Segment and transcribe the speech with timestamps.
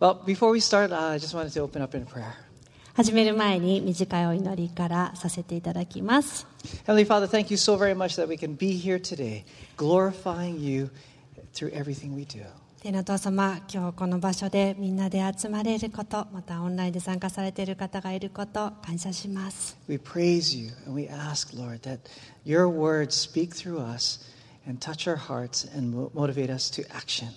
[0.00, 2.34] Well, before we start, uh, I just wanted to open up in prayer.
[2.94, 6.46] 始める前に短いお祈りからさせていただきます
[6.86, 9.44] Heavenly Father, thank you so very much that we can be here today,
[9.76, 10.88] glorifying you
[11.52, 12.42] through everything we do.
[12.82, 21.98] 天のお父様今日この場所でみんなで集まれることまたオンラインで参加されている方がいること感謝します We praise you and we ask, Lord, that
[22.46, 24.20] your words speak through us
[24.66, 27.28] and touch our hearts and mo- motivate us to action.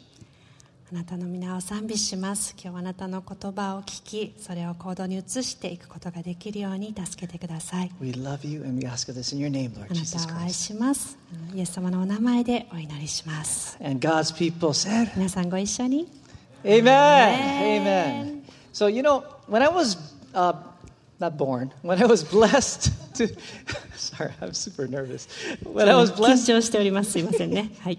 [0.94, 11.18] あなたの皆を賛美します今日あなたの言葉を聞きそれを行動に移していくことができるように助けてくださいあなたを愛します
[11.52, 13.76] イエス様のお名前でお祈りします
[15.16, 16.06] 皆さんご一緒に
[16.62, 16.84] Amen.
[17.82, 18.44] Amen.
[18.72, 19.98] So you know, when I was
[20.32, 20.54] a
[21.32, 21.72] born
[26.36, 27.12] 緊張しております。
[27.12, 27.70] すみませんね。
[27.80, 27.98] はい。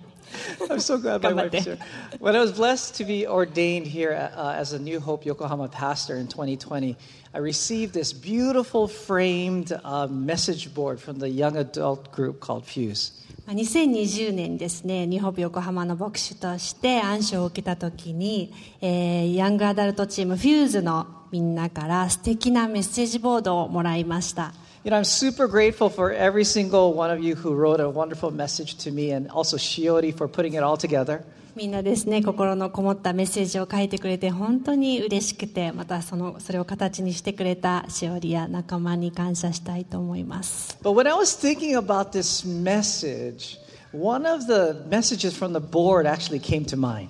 [0.69, 1.77] I'm so glad my wife is here.
[2.19, 6.17] When I was blessed to be ordained here uh, as a New Hope Yokohama pastor
[6.17, 6.95] in 2020,
[7.33, 13.11] I received this beautiful framed uh, message board from the young adult group called Fuse.
[13.45, 24.53] まあ2020年にですね、日本横浜の牧師として暗唱を受けたときに、えーヤングアダルトチームフューズのみんなから素敵なメッセージボードをもらいました。
[24.85, 28.75] You know, I'm super grateful for every single one of you who wrote a wonderful message
[28.83, 31.23] to me, and also Shiori for putting it all together.
[31.55, 40.77] みんなですね、心のこもったメッセージを書いてくれて本当に嬉しくて、またその、それを形にしてくれたしおりや仲間に感謝したいと思います。
[40.83, 43.57] But when I was thinking about this message,
[43.91, 47.07] one of the messages from the board actually came to mind.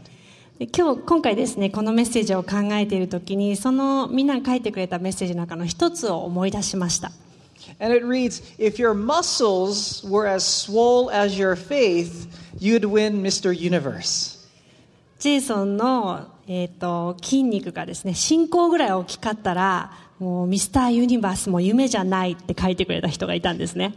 [0.60, 7.12] で今日、今回ですね、このメッセージを考えているときに、そのみんなが書いてくれたメッセージの中の一つを思い出しました。
[7.79, 13.53] And it reads If your muscles were as swole as your faith, you'd win Mr.
[13.55, 14.39] Universe.
[15.19, 23.95] ジェイソンの、えー、と筋肉がですね進行ぐらい大きかったらもうミスターユニバースも夢じゃないって書いてくれた人がいたんですね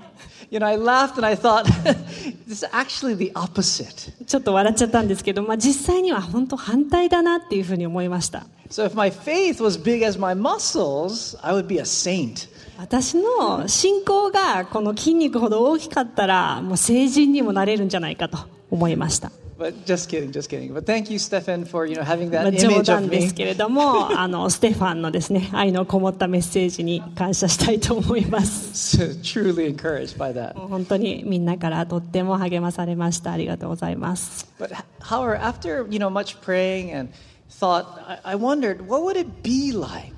[0.52, 1.66] You know, I laughed and I thought,
[2.46, 4.12] this is actually the opposite.
[4.26, 12.50] ちょっと笑っちゃったんですけど、まあ、実際には本当反対だなっていうふうに思いました So if my faith was big as my muscles, I would be a saint.
[12.79, 18.39] 私の進行がこの筋肉ほど大きかったらもう成人にもなれるんじゃないかと
[18.71, 20.73] 思いました But just kidding, just kidding.
[20.73, 23.19] But thank you, Stefan, for you know having まあ that 冗 image 談 of で
[23.19, 23.27] me.
[23.27, 30.55] すけれどもあのステファンのですね愛のこもったメッセージに感謝したいと思います So truly encouraged by that.
[30.55, 33.33] 本当にみんなからとっても励まされました。
[33.33, 34.47] ありがとうございます。
[34.61, 37.11] But however, after you know much praying and
[37.51, 40.18] thought, I, I wondered what would it be like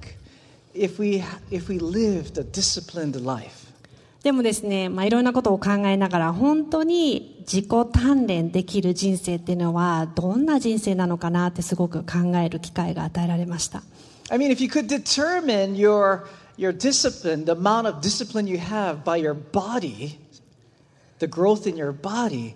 [0.75, 3.71] if we if we lived a disciplined life.
[4.23, 13.83] でもですね、まあ、いろんなことを考えながら、本当に自己鍛錬できる人生っていうのは、どんな人生なのかなってすごく考える機会が与えられました。
[14.29, 16.27] I mean, if you could determine your
[16.59, 20.19] your discipline, the amount of discipline you have by your body,
[21.19, 22.55] the growth in your body.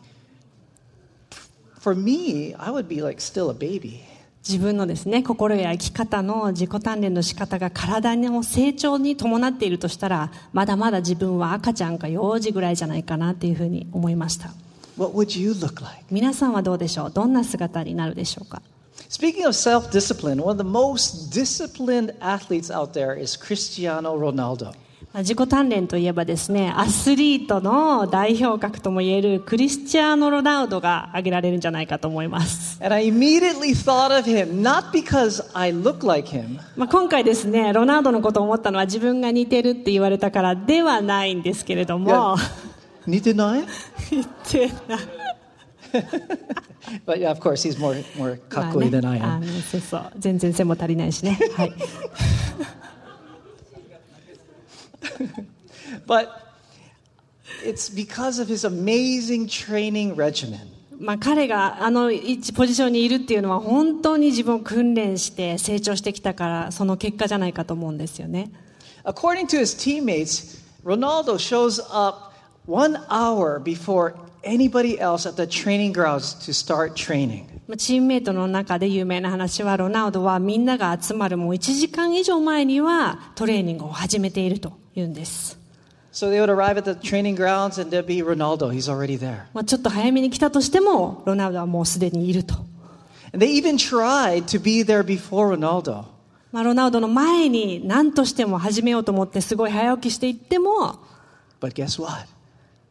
[1.80, 4.04] For me, I would be like still a baby.
[4.46, 14.50] 自分のですね、心や生き方の自己鍛錬の仕方が体の成長に伴っているとしたら、まだまだ自分は赤ちゃんか幼児ぐらいじゃないかなっていうふうに思いました。
[14.98, 16.04] What would you look like?
[16.10, 18.60] 皆さんはどうでしょうどんな姿になるでしょうか
[19.08, 24.74] Speaking of self discipline, one of the most disciplined athletes out there is Cristiano Ronaldo.
[25.14, 32.82] まあ自己鍛錬といえばですね、アスリートの代表格ともいえるクリスチアーノ・ロナウドが挙げられるんじゃないかと思います。
[32.82, 42.36] And I immediately thought of him, not because I look like him, まあ、今回ですね、ロナウドのことを思ったのは自分が似てるって言われたからではないんですけれども、
[43.06, 43.64] Nitinai?
[44.10, 44.98] 似てない？
[47.06, 49.46] But yeah, of course, he's more, more まあ kakui ね than I あ am.
[49.46, 50.02] のそうそう。
[50.18, 51.38] 全然背も足りないしね。
[51.56, 51.72] はい。
[56.06, 56.28] But
[57.64, 60.74] it's because of his amazing training regimen.
[60.98, 68.50] まあ、彼があの一ポジションにいるっていうのは本当に自分を訓練して成長してきたからその結果じゃないかと思うんですよね。
[69.04, 72.32] According to his teammates, Ronaldo shows up
[72.66, 74.14] one hour before
[77.76, 85.58] チームメートの中で有名な話は、ロナウドはみんなが集まるもう1時間以上前にはトレーニングを始めていると言うんです。
[86.12, 86.30] So、
[89.64, 92.54] ちょっと早めに来たとしても、ロナウドはもうすでにいると。
[96.52, 101.00] ロナウドの前になんとしても始めようと思ってすごい早起きしていっても、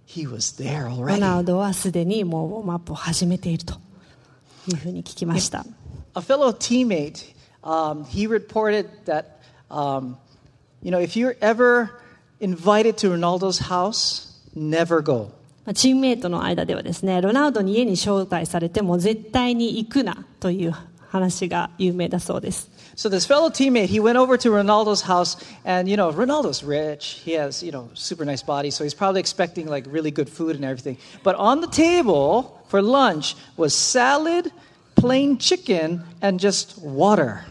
[0.08, 1.42] He was there ロナ already.
[1.42, 3.76] ウドはすでにもうウォームアップを始めていると
[4.68, 5.66] いうふうに聞きました。
[6.16, 7.34] A fellow teammate
[7.64, 9.40] um, he reported that,
[9.72, 10.18] um,
[10.82, 11.90] you know, if you're ever
[12.40, 15.32] invited to Ronaldo's house, never go.
[15.66, 20.74] まあチームメイトの間ではですね、ロナウドに家に招待されても絶対に行くなという
[21.08, 22.70] 話が有名だそうです。
[22.95, 27.23] So this fellow teammate, he went over to Ronaldo's house, and you know, Ronaldo's rich.
[27.25, 30.57] He has, you know, super nice body, so he's probably expecting like really good food
[30.57, 30.99] and everything.
[31.23, 34.51] But on the table for lunch was salad,
[34.97, 37.45] plain chicken, and just water.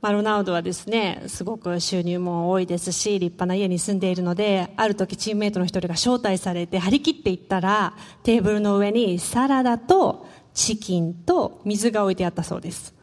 [0.00, 12.94] まあ、ロナウドはですね、すごく収入も多いですし、立派な家に住んでいるので、ある時チームメイトの一人が招待されて張り切っていったら、テーブルの上にサラダとチキンと水が置いてあったそうです。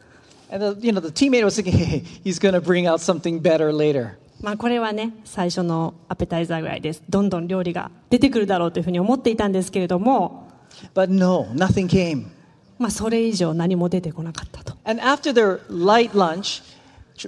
[0.50, 3.40] And the, you know, the teammate was thinking, hey, he's going to bring out something
[3.40, 4.16] better later.
[4.40, 7.02] まあこれはね、最初のアペタイザーぐらいです。
[7.08, 10.52] どんどん料理が出てくるだろうというふうに思っていたんですけれども、
[10.94, 12.26] But no, nothing came.
[12.78, 14.76] まあそれ以上何も出てこなかったと。
[14.84, 16.62] And after their light lunch,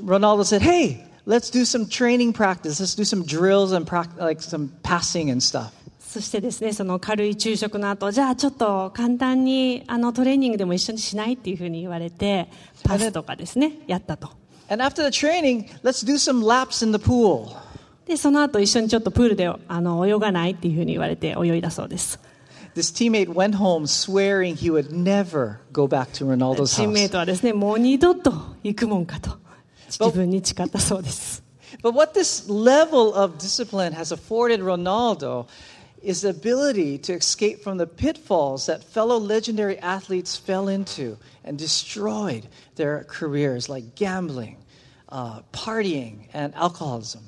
[0.05, 2.79] Ronaldo said, hey, let's do some training practice.
[2.79, 5.73] Let's do some drills and prac- like some passing and stuff.
[6.14, 12.50] そしてですね、その軽い昼食の後、じゃあちょっと簡単にあのトレーニングでも一緒にしないっていうふうに言われて、
[12.84, 14.30] パスとかですね、やったと。
[14.70, 17.48] And after the training, let's do some laps in the pool.
[18.06, 22.20] で、その後一緒にちょっとプールであの泳がないっていうふうに言われて泳いだそうです。
[22.76, 27.10] This teammate went home swearing he would never go back to Ronaldo's チームメイ house.
[27.10, 28.32] トはですね、もう二度と
[28.62, 29.32] 行くもんかと
[29.90, 31.42] 自分に誓ったそうです。
[31.82, 35.48] But what this level of discipline has afforded Ronaldo
[36.04, 41.58] is the ability to escape from the pitfalls that fellow legendary athletes fell into and
[41.58, 44.58] destroyed their careers, like gambling,
[45.10, 47.22] uh, partying, and alcoholism.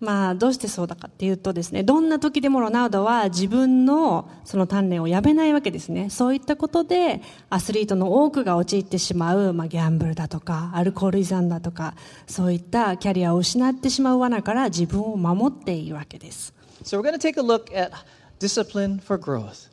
[0.00, 6.08] まあ、どうしてそうだかっていうとですね、どんな時でもロナウドは自分のその鍛錬をやめないわけですね。
[6.08, 11.94] そういったことで、アスリートの多くが陥ってしまう、まあ、ギャンブルだとか、アルコール依存だとか、
[12.28, 16.57] そういったキャリアを失ってしまう罠から自分を守っているわけです。
[16.88, 17.92] So we're going to take a look at
[18.38, 19.68] discipline for growth.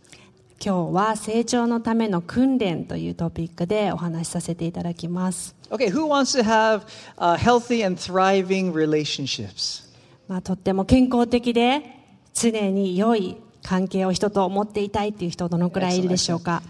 [0.59, 5.55] 今日は成長のための訓練というトピックでお話しさせていただきます。
[5.69, 6.81] Okay, who wants to have
[7.17, 9.85] uh, healthy and thriving relationships?
[10.27, 11.83] まあ、とっても健康的で
[12.33, 16.63] 常に良い関係を人と持っていたいっていう人どのくらいいるでしょうか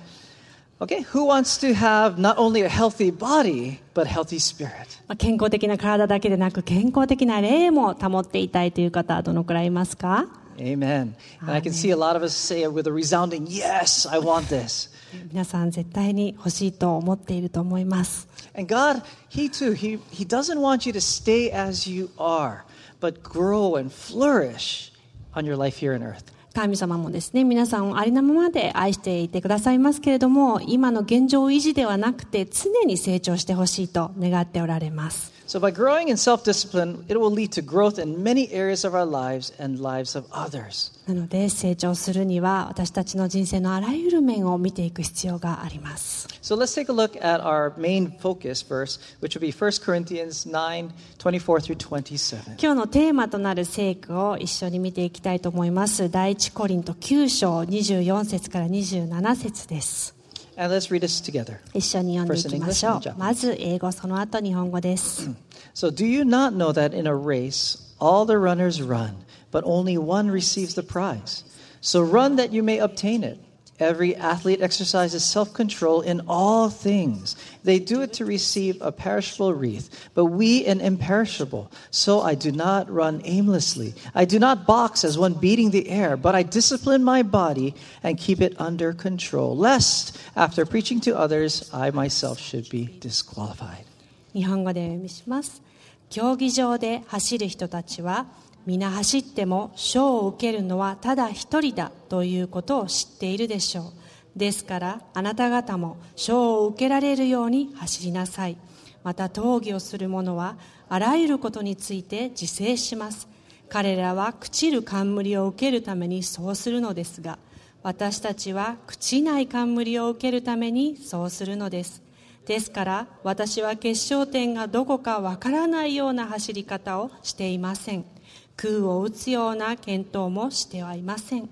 [0.85, 4.99] Okay, who wants to have not only a healthy body, but healthy spirit?
[5.09, 10.27] まあ健康的な体だけでなく健康的な霊も保っていたいという方はどのくらいいますか
[10.57, 11.15] Amen.
[11.41, 14.19] And I can see a lot of us say it with a resounding, yes, I
[14.19, 14.91] want this.
[15.31, 22.63] 皆さん絶対に欲しいと思っていると思います And God, He too, He, he doesn't want you to stay as you are,
[23.01, 24.93] but grow and flourish
[25.35, 26.33] on your life here on earth.
[26.56, 35.35] 神様もですね皆さんをありのままで愛していてくださいますけれども今の現状維持ではなくて常に成長してほしいと願っておられます。
[35.48, 39.06] So, by growing in self discipline, it will lead to growth in many areas of our
[39.06, 40.92] lives and lives of others.
[41.08, 49.84] なので成長するには私たちの人生のあらゆる面を見ていく必要があります So, let's take a look at our main focus verse, which will be 1
[49.84, 50.90] Corinthians 9
[51.20, 52.58] 24 through 27.
[52.60, 60.15] 今日のテーマとなる聖句を一緒に見ていきたいと思います第一コリント9章24節から27節です
[60.57, 61.59] And let's read this together.
[61.73, 65.31] 一緒に読んでいきましょ First in English, うまず英語その後日本語です
[65.75, 69.15] So, do you not know that in a race all the runners run,
[69.51, 71.45] but only one receives the prize?
[71.81, 73.39] So, run that you may obtain it.
[73.81, 77.35] Every athlete exercises self control in all things.
[77.65, 81.73] They do it to receive a perishable wreath, but we an imperishable.
[81.91, 83.95] So I do not run aimlessly.
[84.15, 88.19] I do not box as one beating the air, but I discipline my body and
[88.19, 93.87] keep it under control, lest after preaching to others, I myself should be disqualified.
[94.33, 95.61] 日本語でお読みします
[96.09, 98.27] 競技場で走る人たちは
[98.66, 103.94] 皆走っても賞を受けるのはただ一人だということを知っているでしょう。
[104.36, 108.58] ですからあなた方も賞を受けられるように走りなさい。
[109.04, 110.58] また討議をする者は
[110.90, 113.28] あらゆることについて自制します。
[113.70, 117.40] 彼らは朽ちる冠を受けるためにそうするのですが
[117.82, 122.02] 私たちは朽ちない冠を受けるためにそうするのです。
[122.48, 128.15] ですから私は決勝点がどこかわからないような走り方をしていません。
[128.58, 131.50] 空を打つような検討もしてはいません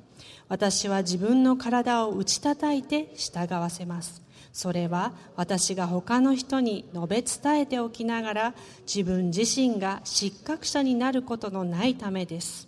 [0.49, 8.53] 私は自分の体を打ち叩いて従わせますそれは私が他の人に述べ伝えておきながら
[8.85, 12.67] 自分自身が失格者になることのないためです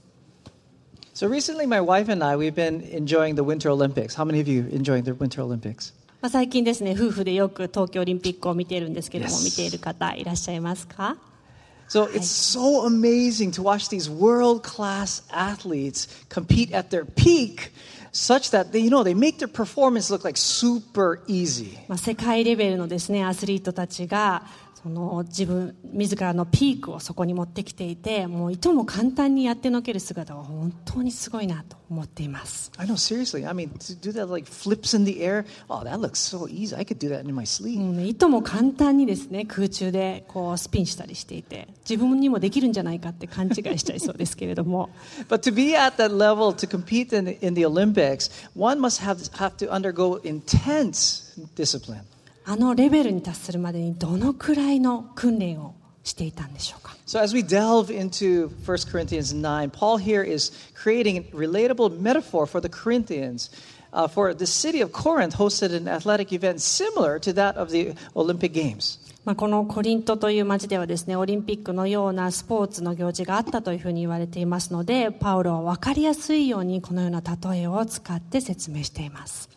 [1.13, 4.15] So recently, my wife and I, we've been enjoying the Winter Olympics.
[4.18, 5.94] How many of you enjoying the Winter Olympics?
[6.22, 9.46] まあ、最近ですね、夫婦でよく東京オリンピックを見ているんですけども、Yes.
[9.46, 11.15] 見ている方いらっしゃいますか？
[11.88, 17.73] So it's so amazing to watch these world class athletes compete at their peak
[18.12, 21.78] such that they, you know, they make their performance look like super easy.
[21.88, 24.42] まあ、世界レベルのですね、アスリートたちが、
[24.86, 32.72] その自分、自らのピークをそこに持ってきていて、もういとも簡単にやってのける姿は本当にすごいなと思っています。
[32.77, 33.48] I know, seriously.
[33.48, 36.75] I mean, to do that like flips in the air, oh, that looks so easy.
[36.75, 38.08] I could do that in my sleep.
[38.08, 44.92] いとも簡単にですね、空中でこうスピンしたりしていて、自分にもできるんじゃないかって勘違いしちゃいそうですけれども、
[45.30, 49.18] But to be at that level, to compete in the, in the Olympics, one must have,
[49.39, 52.04] have to undergo intense discipline.
[52.48, 55.74] あのレベルに達するまでにどのくらいの訓練を
[56.04, 56.96] していたんでしょうか。
[57.08, 62.62] So, as we delve into 1 Corinthians 9, Paul here is creating a relatable metaphor for
[62.62, 63.50] the Corinthians.
[63.92, 67.96] Uh, for the city of Corinth hosted an athletic event similar to that of the
[68.16, 69.00] Olympic Games.
[69.24, 79.54] まあ、このコリントという町ではですね、オリンピックのようなスポーツの行事があったというふうに言われていますので、パウロは分かりやすいようにこのような例えを使って説明しています。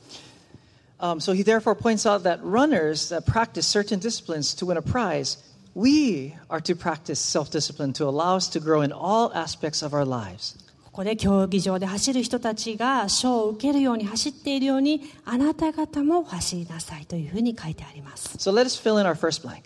[0.99, 4.81] Um, so, he therefore points out that runners that practice certain disciplines to win a
[4.81, 5.37] prize,
[5.75, 9.93] we are to practice self discipline to allow us to grow in all aspects of
[9.93, 10.55] our lives.
[10.85, 18.37] ここで競技場で走る人たちが賞を受けるように走っているように、あなた方も走りなさいというふうに書いてあります。
[18.37, 19.63] So, let us fill in our first blank.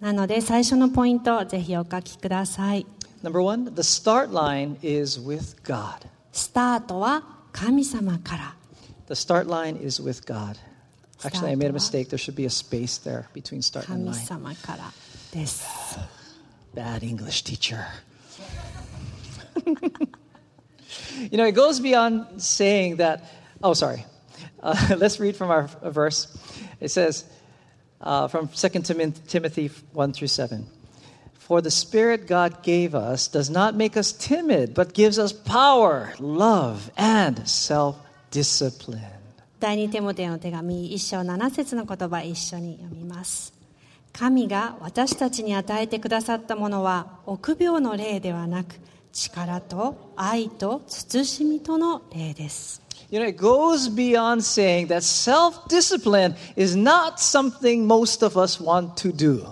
[0.00, 2.86] なので最初のポイント、ぜひお書きください。
[3.22, 6.08] Number one, the start line is with God.
[6.32, 8.56] スタートは神様から。
[9.06, 10.56] The start line is with God.
[11.24, 12.08] Actually, I made a Start mistake.
[12.10, 14.26] There should be a space there between start and 神 line.
[14.26, 14.92] 様から
[15.32, 15.64] です。
[16.74, 17.84] Bad English teacher.
[21.30, 23.22] you know, it goes beyond saying that.
[23.62, 24.04] Oh, sorry.
[24.60, 26.26] Uh, let's read from our uh, verse.
[26.80, 27.24] It says
[28.00, 30.66] uh, from 2 Tim- Timothy 1 through 7.
[31.34, 36.14] For the Spirit God gave us does not make us timid, but gives us power,
[36.18, 37.98] love, and self
[38.30, 39.15] discipline.
[39.59, 43.53] 第二テモテの手紙一章七節の言葉一緒に読みます。
[44.13, 48.75] 神が私たちに与えてくださったものは臆病の霊ではなく
[49.11, 52.83] 力と愛と慎みとの霊です。
[53.09, 58.93] You know, it goes beyond saying that self discipline is not something most of us want
[59.01, 59.43] to do.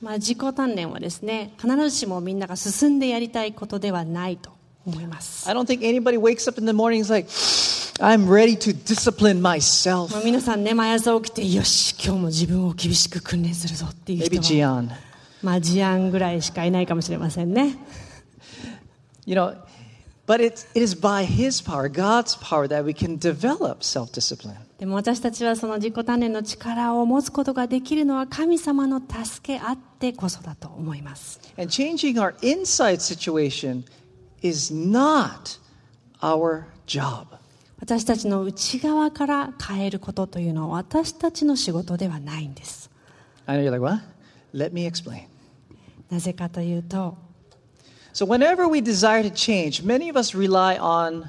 [0.00, 4.57] まあ自己鍛錬はですね必ずしもみんなが進んでやりたいことではないと
[4.88, 7.28] 思います I don't think anybody wakes up in the morning is like,
[8.00, 10.24] I'm ready to discipline まあ myself.
[10.24, 14.90] 皆さんね毎朝起きてよし今日も自分を厳しく訓練するぞっていう Maybe 人は Gian.
[15.42, 17.76] まあ事案ぐらいしかいないかもしれませんね
[19.26, 19.54] You know,
[20.26, 24.56] but it, it is by His power, God's power, that we can develop self discipline.
[24.78, 31.40] でも私たちはその自己鍛錬の力を持つことができるのは神様の助けあってこそだと思います。
[31.58, 33.82] And changing our inside situation
[34.42, 35.58] is not
[36.22, 37.26] our job.
[37.80, 42.90] 私たちの内側から変えることというのは私たちの仕事ではないんです。
[43.46, 44.02] I know you're like, what?
[44.52, 45.26] Let me explain.
[46.10, 47.16] なぜかというと、
[48.12, 51.24] So, whenever we desire to change, many of us rely on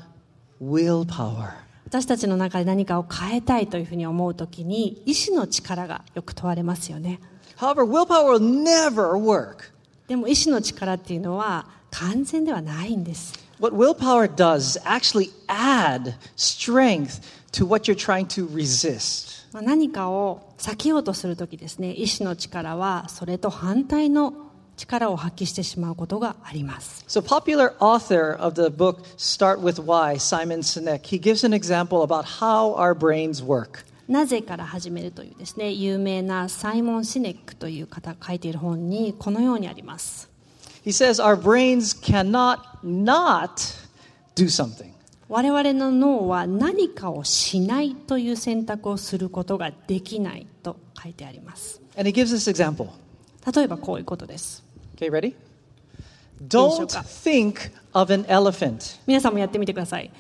[0.60, 1.52] willpower.
[1.86, 7.20] 私たちの中で何かを変えたいというふうに思うときに意志の力がよく問われますよね。
[7.58, 9.72] However, willpower will never work.
[10.08, 13.34] でも意志の力っていうのは完全ではないんです。
[13.60, 19.48] What willpower does actually add strength to what you're trying to resist.
[19.52, 24.34] まあ何かを避けようとするときですね、意志の力はそれと反対の
[24.78, 27.04] 力を発揮してしまうことがあります。
[27.08, 32.40] So, popular author of the book Start with Why, Simon Sinek, he gives an example about
[32.40, 33.86] how our brains work.
[34.08, 40.29] なぜから始めるというですね、有名なサイモン・シネックという方が書いている本にこのようにあります。
[40.84, 43.76] He says our brains cannot not
[44.36, 44.94] do something.
[45.28, 51.82] 我々の脳は何かをしないという選択をすることができないと書いてあります。
[51.96, 52.90] And he gives this example.
[53.56, 54.64] 例えばこういうことです。
[54.96, 55.36] Okay, ready?
[56.48, 59.00] Don't か think of an elephant.
[59.06, 60.12] 皆さんもやってみてください。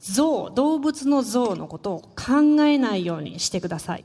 [0.00, 4.04] 象、動物の象のことを考えないようにしてください。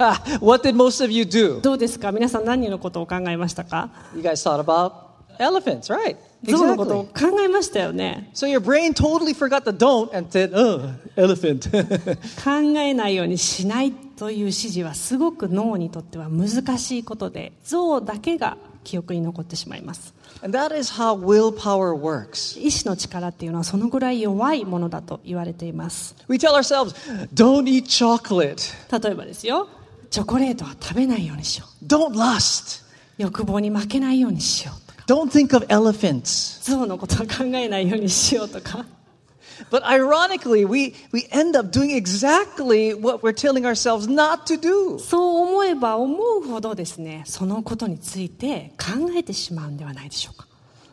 [0.00, 1.60] Ha, what did most of you do?
[1.60, 4.92] どうですか皆さん何のことを考えましたか You guys thought about
[5.38, 6.16] elephants, right?
[6.42, 7.30] 象のことを Exactly.
[7.30, 8.30] 考えましたよね。
[8.32, 11.70] So your brain totally forgot the don't and said, oh, elephant.
[12.42, 22.58] 考えないようにしないという指示はすごく脳にとっては難しいことで象だけが記憶に残ってしまいます And that is how willpower works.
[22.58, 26.94] 意志の力っていうのはそのぐらい弱いものだと言われています We tell ourselves,
[27.34, 29.68] don't eat chocolate, 例えばですよ
[30.10, 32.82] チョコレートは食べないようにしよ don't lust,
[33.18, 36.68] う欲望に負けないようにしようとか don't think of elephants.
[36.68, 38.84] 象のことは考えないようにしようとか
[39.70, 44.98] But ironically, we, we end up doing exactly what we're telling ourselves not to do.
[44.98, 50.46] そう思えば思うほどですねそのことについて考えてしまうんではないでしょうか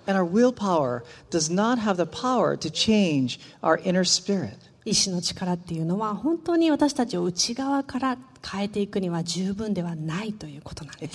[0.05, 4.66] And our willpower does not have the power to change our inner spirit.
[4.87, 8.17] 意志の力っていうのは本当に私たちを内側から
[8.49, 11.07] 変えていくには十分ではないということなんで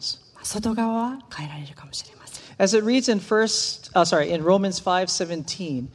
[0.00, 5.86] す.外側は変えられるかもしれません As it reads in first, uh, sorry, in Romans 5:17,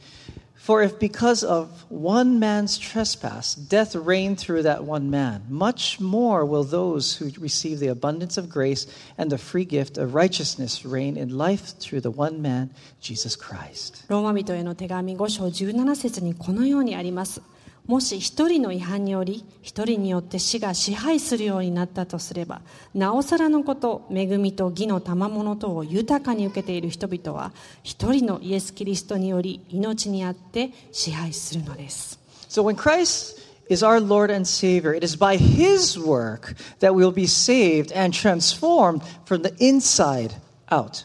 [0.69, 6.45] for if because of one man's trespass death reigned through that one man, much more
[6.45, 8.85] will those who receive the abundance of grace
[9.17, 12.69] and the free gift of righteousness reign in life through the one man,
[13.01, 14.05] Jesus Christ.
[14.09, 17.41] ローマ人への手紙5章17節にこのようにあります
[17.86, 22.62] もし一人の違反により一人によって死が支配するようになったとすれば
[22.94, 37.04] なおさらのこと恵みと義の賜物等を豊かに受けている人々は一人のイエス・キリストにより命にあって支配するのです So when Christ is our Lord and Savior, it is by his work that we
[37.04, 40.36] will be saved and transformed from the inside
[40.70, 41.04] out.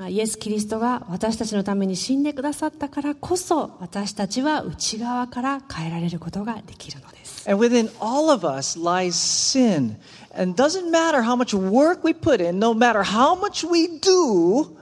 [0.00, 9.96] あイエス・キリストが私たちのために死んでくださったからこそ私たちは内側から変えられることができるのです And within all of us lies sin.
[10.36, 14.76] And doesn't matter how much work we put in, no matter how much we do,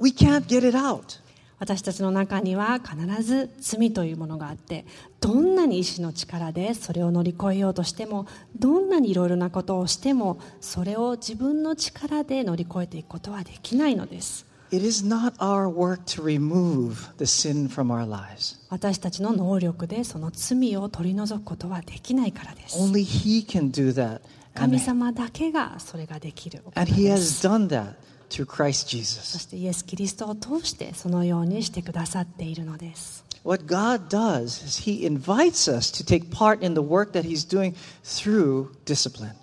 [0.00, 1.18] we can't get it out.
[1.58, 4.84] 私たちの中には必ず罪というものがあって
[5.20, 8.26] どんなに意志の力でそれを乗り越えようとしても
[8.58, 18.56] どんなにいろいろなことをしてもそれを自分の力で乗り越えていくことはできないのです It is not our work to remove the sin from our lives.
[18.70, 24.20] 私たちの能力でその罪を取り除くことはできないからです Only He can do that.
[24.54, 27.94] 神 And, 様だけがそれができる and He で has す done that
[28.33, 29.39] through Christ そ Jesus.
[29.39, 37.23] してイエス・キリストを通してそのようにしてくださっているのです What God does is He invites us to take part in the work that
[37.23, 37.73] He's doing
[38.03, 39.33] through discipline.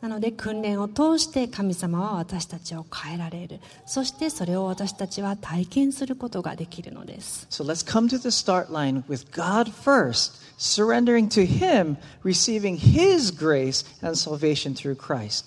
[0.00, 12.76] なので訓練を通して神様は私たちを変えられるそしてそれを私たちは体験することができるのです So let's come to the start line with God first, surrendering to Him, receiving
[12.76, 15.46] His grace and salvation through Christ.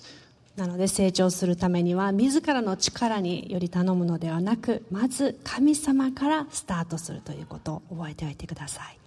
[0.57, 8.97] なので成長するためには自らの力により頼むのではなくまず神様からスタートするということを覚えておいてください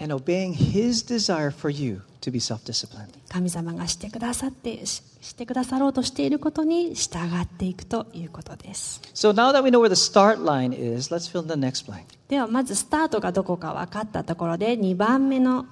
[0.00, 3.08] And obeying His desire for you to be self disciplined.
[3.28, 11.54] 神様がしてくださってししてくださろうとしていることに従っていくということです So now that we know where the start line is, let's fill in the
[11.54, 12.04] next blank.
[12.28, 15.66] ではまずスタートがどこか分かったところで2番目の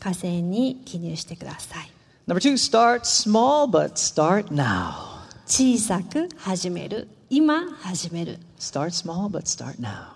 [0.00, 1.90] 下線に記入してください
[2.27, 5.07] Number two, start small, but start now.
[5.45, 10.09] 小さく始める今始める Start small, but start now.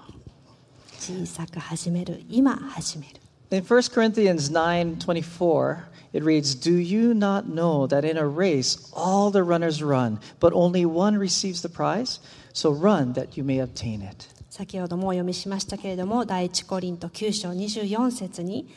[1.00, 8.78] 小さく始める今始める In 1 Corinthians 9:24, it reads, "Do you not know that in a race
[8.94, 12.22] all the runners run, but only one receives the prize?
[12.54, 18.68] So run that you may obtain it." 先ほどもお読みしましたけれども第一コリント9章24節に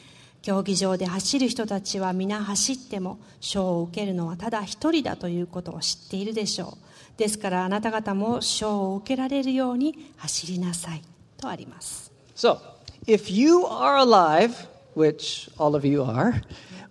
[0.41, 6.77] 競技場で走る人たちは皆走っても賞を受けるのはただ一人だということを知っているでしょ
[7.15, 7.17] う。
[7.17, 11.01] ですからあなた方も賞を受けられるように走りなさい。
[11.37, 12.11] とあります。
[12.35, 12.57] So,
[13.05, 14.51] if you are alive,
[14.95, 16.41] which all of you are,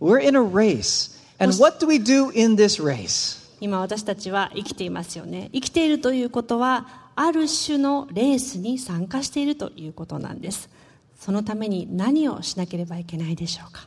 [0.00, 1.16] we're in a race.
[1.38, 3.38] And what do we do in this race?
[3.61, 5.48] 今私たちは生きていますよね。
[5.52, 10.70] 生きているということはある種のレースに参加しているということなんです
[11.18, 13.87] そのために何をしなければいけないでしょうか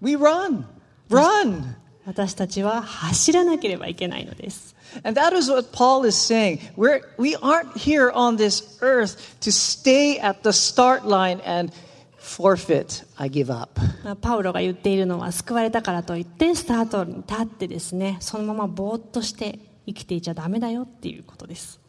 [0.00, 0.64] We run.
[1.10, 1.74] Run.
[2.06, 6.60] 私たちは走らなければいけないのです And that is what Paul is saying.
[6.76, 11.72] We're, we aren't here on this earth to stay at the start line and
[12.18, 13.80] forfeit, I give up.
[14.04, 21.80] まあパウロが言っているのは救われたからといってスタートに立ってですねそのままぼーっとして生きていちゃダメだよっていうことです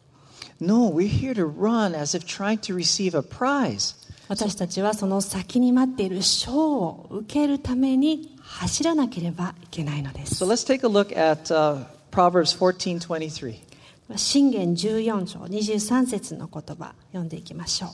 [0.60, 3.94] No, we're here to run as if trying to receive a prize.
[4.28, 13.68] 私たちはその先に待っている賞を受けるために走らなければいけないのです So let's take a look at uh, Proverbs 14:23.
[14.16, 17.90] 信玄14章23節の言葉読んでいきましょう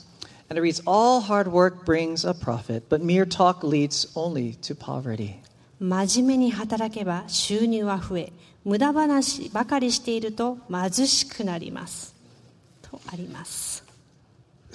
[0.47, 4.75] And it reads, All hard work brings a profit, but mere talk leads only to
[4.75, 5.35] poverty.
[5.79, 12.15] 真面目に働けば収入は増え無駄話ばかりしていると貧しくなります
[12.81, 13.84] とあります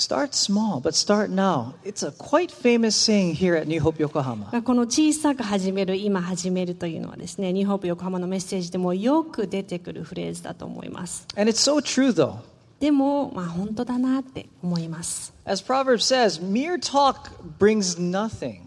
[0.00, 1.74] Start small, but start now.
[1.84, 4.62] It's a quite famous saying here at New Hope Yokohama.
[4.62, 12.38] この小さく始める今始めるというのはですねニューホープ横浜のメッセージでもよく出てくるフレーズだと思います And it's so true, though.
[12.80, 18.62] でもまあ本当だなって思います As Proverbs says, mere talk brings nothing.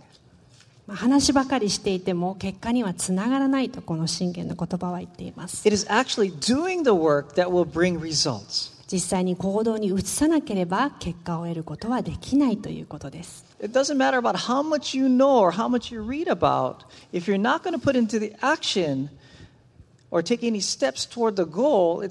[0.86, 8.73] まあ話ばかりしていても結果にはつながらないとこの信玄の言葉は言っています It is actually doing the work that will bring results.
[8.92, 13.46] 実際に行動に移さなければ結果を得ることはできないということです。
[13.62, 13.80] You know
[21.46, 22.04] goal,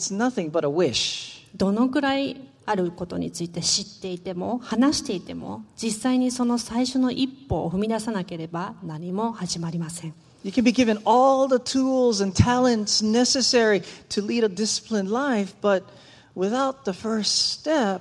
[1.54, 10.14] どのくらいあることについて知っていても話していても実際にその最初の一歩を踏み出さなければ何も始まりません。
[10.44, 15.85] You can be given all the tools and talents necessary to lead a discipline life, but
[16.34, 18.00] without the first step,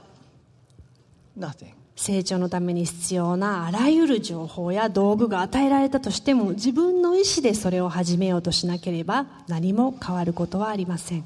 [1.36, 1.74] nothing.
[2.02, 11.24] 成長のために必要なあらゆる情報や道具が与えられたとしても自分の意思でそれを始めようとしなければ何も変わることはありません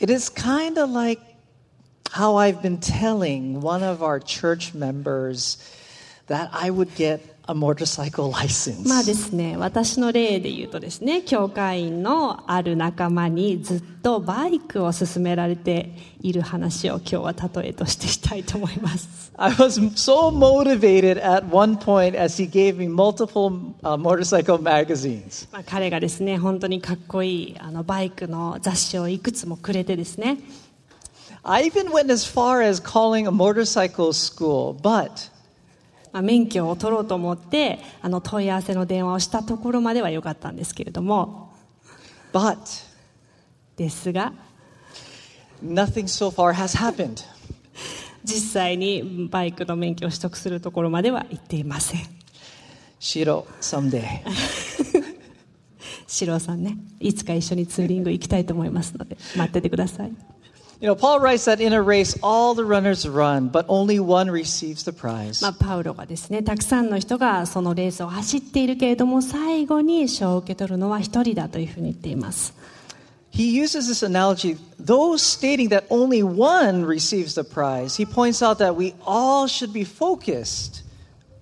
[0.00, 1.20] It is kind of like
[2.10, 5.58] how I've been telling one of our church members
[6.28, 8.88] that I would get a motorcycle license.
[8.88, 24.58] まあですね私の例で言うとですね教会員のある仲間にずっとバイクを勧められている話を今日は例えとしてしたいと思います I was so motivated at one point as he gave me multiple uh, motorcycle
[24.58, 25.48] magazines.
[25.52, 30.38] まあ、彼がですね本当にかっこいいあのバイクの雑誌をいくつもくれてですね
[31.44, 35.28] I even went as far as calling a motorcycle school, but
[36.12, 41.52] まあ、免許を取ろうと思ってあの問い合わせの電話をしたところまでは良かったんですけれども
[42.32, 42.58] but
[43.76, 44.32] ですが
[45.64, 47.24] nothing so far has happened.
[48.24, 52.00] 実際にバイクの免許を取得するところまでは行っていません
[53.00, 54.20] Shiro, someday.
[56.06, 60.12] 四郎さんねいつか一緒にツーリング行きたいと思いますので待っててください
[60.81, 64.29] You know, Paul writes that in a race, all the runners run, but only one
[64.29, 65.41] receives the prize.
[65.41, 72.53] まあ、パウロがですねたくさんの人がそのレースを走っているけれども最後に賞を受け取るのは一人だというふうに言っています
[73.31, 78.57] He uses this analogy, though stating that only one receives the prize, he points out
[78.57, 80.80] that we all should be focused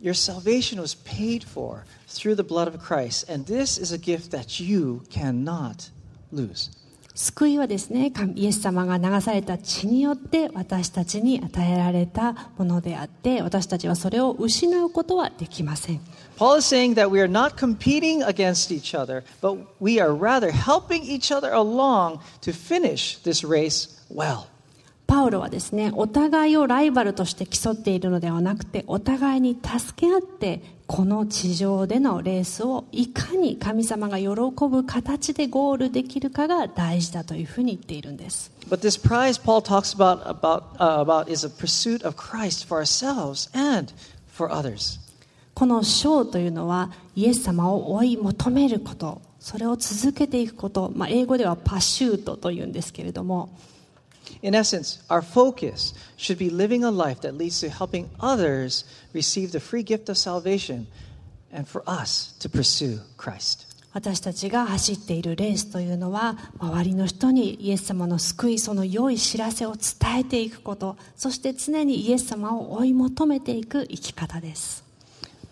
[0.00, 4.30] Your salvation was paid for through the blood of Christ, and this is a gift
[4.30, 5.90] that you cannot
[6.30, 6.70] lose.
[7.16, 16.00] 救いはですね神イエス様が流された血によって私たちに与えられたものであって私たちはそれを失うことはできません
[16.36, 20.50] Paul is saying that we are not competing against each other, but we are rather
[20.52, 24.48] helping each other along to finish this race well.
[25.11, 34.29] パウロはですねお互いをライバルとして競っているのではなくてお互いに助け合ってこの地上でのレースをいかに神様が喜
[34.69, 42.81] ぶ形でゴールできるかが大事だというふうに言っているんです But this prize Paul talks about, about, uh, about is a pursuit of Christ for
[42.81, 43.91] ourselves and
[44.31, 44.97] for others.
[45.53, 53.49] この賞というのはイエス様を追い求めることそれを続けていくこと、まあ、英語ではパシュートというんですけれども
[54.41, 59.51] In essence, our focus should be living a life that leads to helping others receive
[59.51, 60.87] the free gift of salvation
[61.51, 63.67] and for us to pursue Christ.
[63.93, 74.85] 私たちが走っているレースというのは周りの人にイエス様の救いその良い知らせを伝えていくことそして常にイエス様を追い求めていく生き方です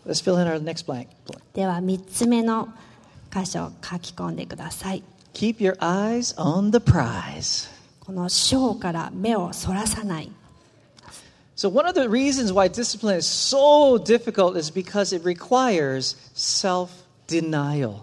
[0.07, 1.07] Let's fill in our next blank.
[1.53, 2.69] では3つ目の
[3.29, 5.03] 箇所を書き込んでください
[5.33, 7.78] Keep your eyes on the prize.
[8.09, 10.31] この賞から目をそらさない
[11.55, 16.89] So, one of the reasons why discipline is so difficult is because it requires self
[17.27, 17.97] denial.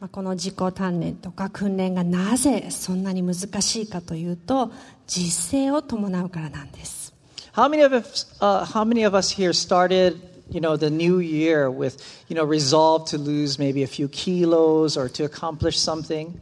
[0.00, 4.70] まあこの自己鍛錬とか訓練がなぜそんなに難しいかというと
[5.06, 7.14] 実践を伴うからなんです
[7.54, 11.20] How many of us, uh, how many of us here started, you know, the new
[11.20, 11.96] year with,
[12.28, 16.38] you know, resolve to lose maybe a few kilos or to accomplish something?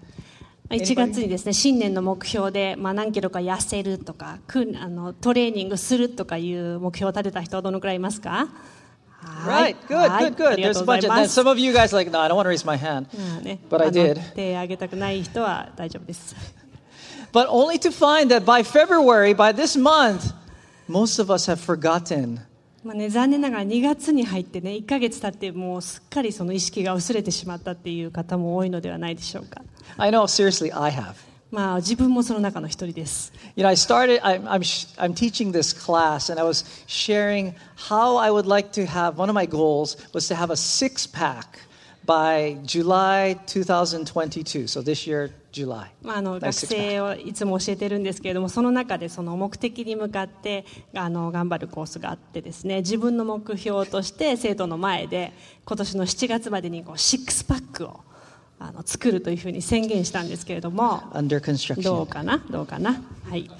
[0.68, 8.48] 1月にですね新年の目標で、まあ、何キロか痩せるとかくあのトレーニングするとかいう目標を立てた人はどのくらいいますか
[9.44, 10.56] Right, good, はい good, あ good.
[10.56, 12.28] There's と a bunch of ま then す some of you guys like, no, I
[12.28, 13.08] don't want to raise my hand.
[13.68, 14.20] But I did.
[17.32, 20.32] But only to find that by February, by this month,
[20.86, 22.40] most of us have forgotten
[22.86, 29.60] まあね、残念ながら2月に入ってね1ヶ月経ってもうすっかりその意識が薄れてしまったっていう方も多いのではないでしょうか
[29.96, 31.16] I know, seriously, I have.
[31.50, 34.60] まあ自分もその中の一人です You know, I started, I'm, I'm,
[34.98, 39.28] I'm teaching this class, and I was sharing how I would like to have, one
[39.28, 41.58] of my goals was to have a six pack
[42.04, 44.68] by July 2022.
[44.68, 45.86] So this year, July.
[46.02, 55.32] まあ、あの学.生をいつも教えてるんですけれどもその中でその目的に向かってあの頑張るコースがあってですね自分の目標として生徒の前で
[55.64, 58.00] 今年の7月までにこうシックスパックを
[58.58, 61.40] あの作るというふうに宣言したんですけれども Under
[61.82, 62.44] ど.うかな？
[62.50, 63.02] どうかな？
[63.28, 63.50] はい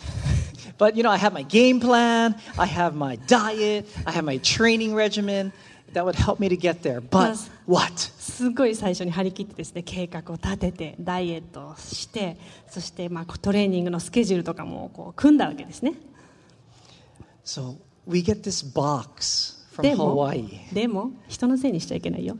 [0.78, 4.38] But you know, I have my game plan, I have my diet, I have my
[4.38, 5.50] training regimen
[5.92, 7.00] that would help me to get there.
[7.00, 7.92] But what?
[8.18, 9.82] すごい最初に張り切ってですね。
[9.82, 12.36] 計画を立ててダイエットをして
[12.68, 15.94] そしてまあトレーニングのスケジュールとかもこう組んだわけですね。
[17.44, 20.74] So we get this box from でも Hawaii.
[20.74, 22.36] でも人のせいにしちゃいけないよ。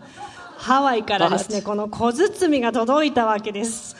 [0.59, 3.97] ハワイからですねこの小包みが届いたわけです。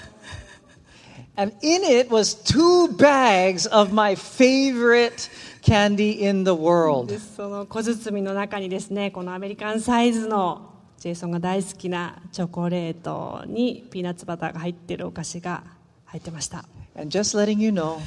[1.39, 5.31] And in it was two bags of my favorite
[5.67, 7.19] candy in the で world.
[7.19, 15.65] その小包みの中にですねこのアメリカンサイズのジェイソンが大好きなチョコレートにピーナッツバターが入っているお菓子が
[16.05, 17.99] 入ってました And just letting you know,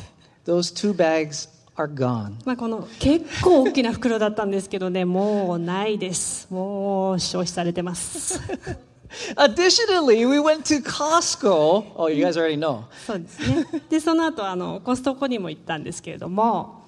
[0.45, 2.35] those two bags are gone.
[2.45, 8.39] まあ、この結構大きな袋だったんですけどねもうないですもう消費されてます
[9.35, 11.93] Additionally, we went to Costco.
[11.95, 12.83] Oh, you guys already know.
[13.07, 16.78] そうですねでその後あのコストコにも行ったんですけれども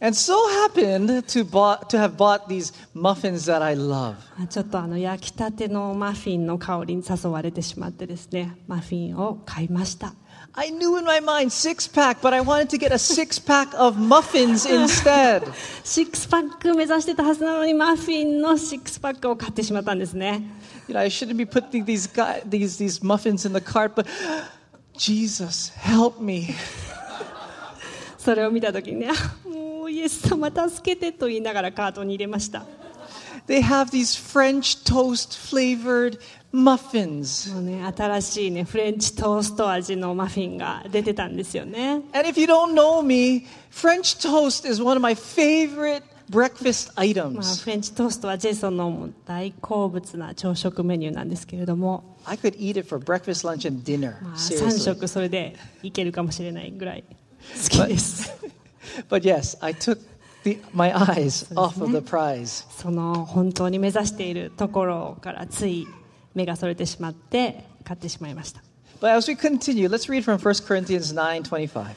[0.00, 4.16] And so happened to, bought, to have bought these muffins that I love.
[4.38, 10.12] あちょっとあの焼きたてのマフィンの香りに誘われてしまってですねマフィンを買いました
[10.56, 13.74] I knew in my mind six pack, but I wanted to get a six pack
[13.76, 15.42] of muffins instead.
[15.84, 20.42] シックスパック目指してたはずなのにマフィンのシックスパックを買ってしまったんですね
[20.86, 24.06] You know, I shouldn't be putting these guy, these these muffins in the cart, but
[24.96, 26.54] Jesus, help me.
[28.18, 29.37] それを見た時にねあもう
[29.99, 32.65] イエス様助けてと言いながらカートに入れました
[33.47, 36.19] They have these French toast flavored
[36.53, 37.51] muffins.
[37.53, 46.89] もうね新しいねフレンチトースト味のマフィンが出てたんですよね And if you don't know me, French toast is one of my favorite breakfast
[46.95, 47.63] まあ、items.
[47.63, 54.21] フレンチトーストはジェイソンの大好物な朝食メニューなんですけれども、I could eat it for breakfast, lunch, and dinner.
[54.21, 54.79] まあ、3 Seriously.
[54.79, 58.51] 食それでいけるかもしれないぐらい好きです But
[59.22, 59.98] yes, I took
[60.44, 62.66] the, my eyes off of the prize.
[62.70, 65.86] その本当に目指しているところからつい
[66.34, 68.62] 目がそれてしまって買ってしまいました
[69.00, 71.94] But as we continue, let's read from 1 Corinthians 9:25.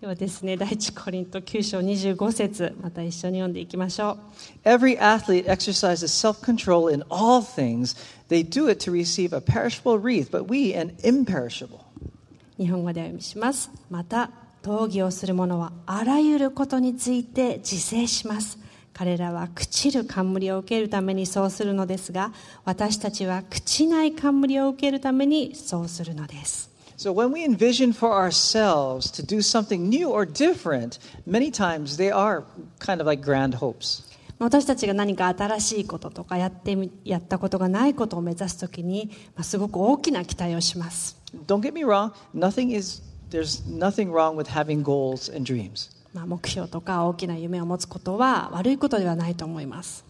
[0.00, 4.16] ではですね第一コリント9章25節また一緒に読んでいきましょ
[4.64, 7.96] う Every athlete exercises self-control in all things.
[8.28, 11.80] They do it to receive a perishable wreath, but we an imperishable.
[12.56, 14.30] 日本語でお読みしますまた
[14.65, 18.57] 闘技をする者はあらゆることについて自制します。
[18.93, 22.31] 彼らは朽ちる冠を受けるためにそうするのですが
[22.63, 26.71] 私たちは朽ちない冠を受けるためにそうするのです。
[26.97, 32.45] So when we envision for ourselves to do something new or different, many times they are
[32.79, 34.03] kind of like grand hopes.
[34.39, 41.21] 私たちが何か新しいこととかやってみやったことがないことを目指すときに、まあ、すごく大きな期待をします。
[41.45, 43.03] Don't get me wrong, nothing is
[43.35, 45.89] there's nothing wrong with having goals and dreams.
[46.13, 50.05] まあ、目標とか大きな夢を持つことは悪いことではないと思います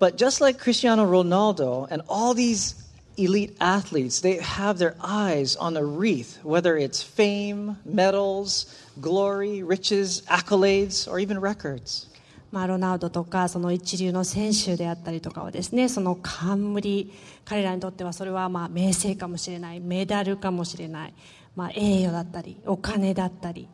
[0.00, 2.74] But just like Cristiano Ronaldo and all these
[3.18, 10.22] elite athletes, they have their eyes on a wreath, whether it's fame, medals, glory, riches,
[10.26, 12.08] accolades, or even records.
[12.50, 17.12] まあ、ロナウドとかその一流の選手であったりとかはですねその冠
[17.44, 21.14] 彼らにとってはそれはまあ名声かもしれないメダルかもしれない、
[21.56, 23.68] まあ、栄誉だったりお金だったり、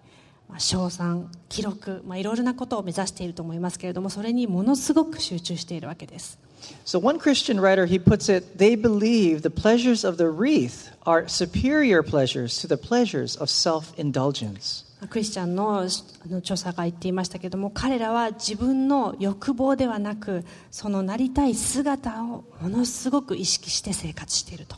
[0.48, 6.38] まあ、賞賛記録、まあ、いろいろなことを目指していると思いますけれどもそれにものすごく集中しているわけです
[6.84, 11.28] So one Christian writer he puts it, they believe the pleasures of the wreath are
[11.28, 14.86] superior pleasures to the pleasures of self-indulgence.
[15.10, 15.86] クリスチャンのあ
[16.28, 24.76] の著者が言っていましたけれども彼らは自分の欲望ではなくそのなりたい姿をものすごく意識して生活していると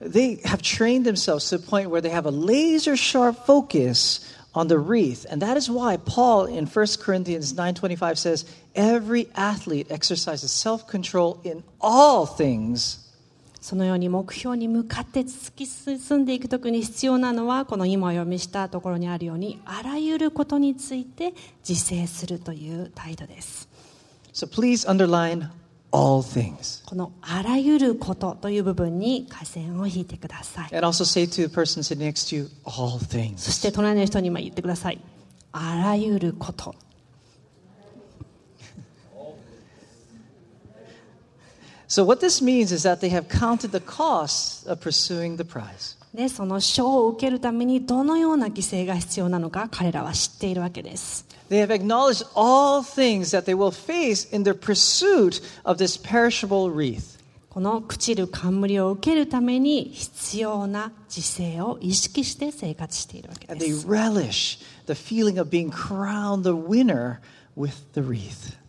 [0.00, 4.20] they have trained themselves to the point where they have a laser sharp focus
[4.54, 5.26] on the wreath.
[5.28, 11.64] And that is why Paul in 1 Corinthians 9:25 says, "Every athlete exercises self-control in
[11.80, 12.98] all things."
[13.60, 21.32] そのように目標に向かって突き進んでいくときに必要なのはこの今お読みしたところにあるようにあらゆることについて
[21.66, 23.66] 自制するという態度です
[24.34, 25.48] So please underline
[25.92, 26.84] all things.
[26.86, 33.38] このあらゆることという部分に下線を引いてください And also say to the person sitting next to you, all そ things.
[33.50, 35.00] して隣の人に今言ってください
[35.52, 36.74] あらゆること
[41.86, 45.96] So what this means is that they have counted the costs of pursuing the prize.
[46.13, 51.25] ね、その賞を受けるためにどのような犠牲が必要なのか彼らは知っているわけです。
[51.51, 51.71] They have
[57.49, 63.87] この朽ちる冠を受けるために必要な自勢を意識して生活しているわけです。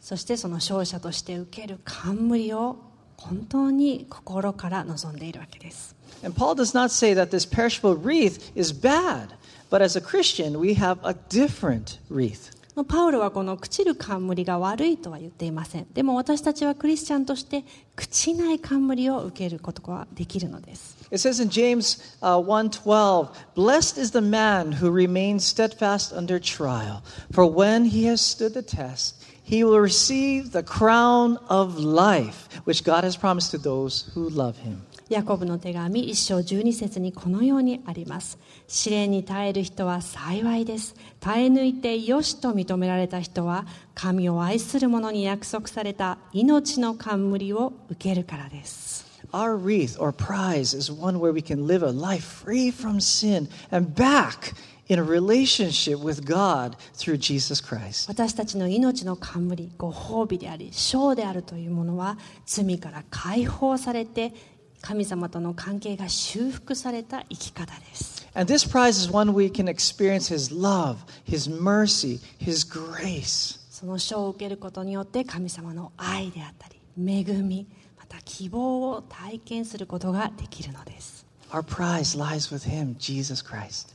[0.01, 2.90] そしてその勝者として受ける冠を
[3.21, 9.29] 本当に心から望んでいるわけです And Paul does not say that this perishable wreath is bad,
[9.71, 12.51] but as a Christian, we have a different wreath.
[12.85, 17.65] パウロはこの朽ちる冠が悪いとは言っていませんでも私たちはクリスチャンとして
[17.97, 27.03] 朽ちない冠を受けることができるのです It says in James uh, 1:12, "Blessed is the man who remains steadfast under trial,
[27.33, 29.20] for when he has stood the test,
[29.51, 34.55] he will receive the crown of life which God has promised to those who love
[34.59, 34.79] him."
[35.11, 53.01] ヤコブの手紙一章12節にこのようにあります試練に耐える人は幸いです耐え抜いてよしと認められた人は神を愛する者に約束された命の冠を受けるからです Our wreath or prize is one where we can live a life free from
[53.01, 54.55] sin and back
[54.91, 58.09] in a relationship with God through Jesus Christ.
[58.09, 64.35] 私たちの命の冠ご褒美であり賞であるというものは罪から解放されて
[64.83, 73.61] 神様との関係が修復された生き方です And this prize is one we can experience His love, His mercy, His grace.
[73.71, 81.30] その賞を受けることによって神様の愛であったり恵みまた希望を体験することができるのです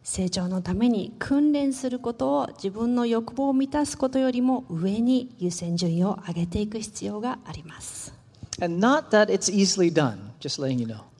[0.03, 8.13] 成長のために訓練することを自分の欲望を満たすことよりも上に優先順位を上げていく必要があります。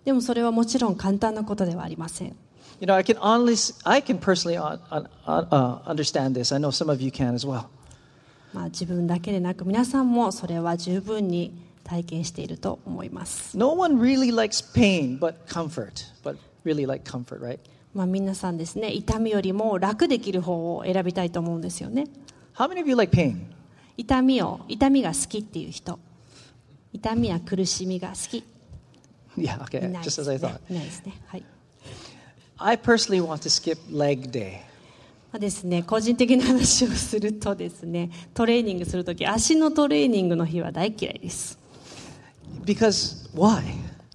[0.05, 2.35] でもそれはもちろん簡単なことではありません。
[2.79, 6.51] You know, I can honestly, I can personally uh, uh, uh, understand this.
[6.51, 7.69] I know some of you can as well.
[8.53, 17.59] まあ、自分だけでなく皆さんもそれは十分に体験していると思います、No one really likes pain but comfort, but really like comfort, right?
[17.93, 22.05] まあ、皆さんですね痛みよりも楽できる方を選びたいと思うんですよね
[22.55, 23.37] How many of you like pain?
[23.97, 25.99] 痛みを痛みが好きっていう人
[26.93, 28.43] 痛みや苦しみが好き
[29.37, 30.71] Yeah, い okay, just す as I ね thought.
[30.71, 31.43] いないですねはい
[32.59, 34.61] I personally want to skip leg day.
[35.31, 41.59] まあですね、個人的な話をするとですねトレーニングするとき足のトレーニングの日は大嫌いです
[42.63, 43.61] Because why?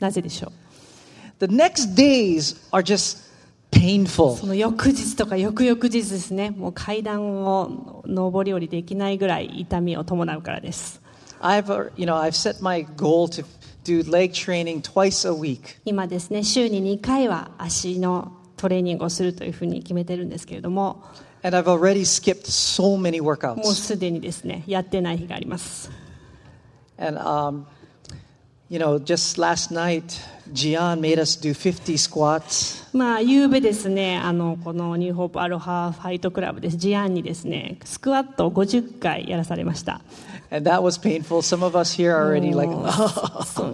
[0.00, 3.18] なぜでしょう The next days are just
[3.70, 4.36] painful.
[4.36, 11.02] その翌日とか翌々日ですねもう階段を上り下りできないぐらい痛みを伴うからです
[11.42, 13.44] I've, uh, you know, I've set my goal to
[13.84, 15.76] do leg training twice a week.
[15.84, 21.02] 今ですね週に2回は足のトレーニングをするというふうに決めてるんですけれども
[21.42, 23.74] And I've already skipped so many もう workouts.
[23.74, 25.90] すでにですねやってない日があります
[26.98, 27.64] And, um,
[28.72, 30.18] you know, just last night,
[30.50, 32.82] Gian made us do 50 squats.
[32.96, 36.78] まあ、夕べですね、あの、このニューホープアロハファイトクラブです。
[36.78, 40.00] ジアンにですね、スクワットを50回やらされました。
[40.50, 41.42] And that was painful.
[41.42, 42.72] Some of us here already like,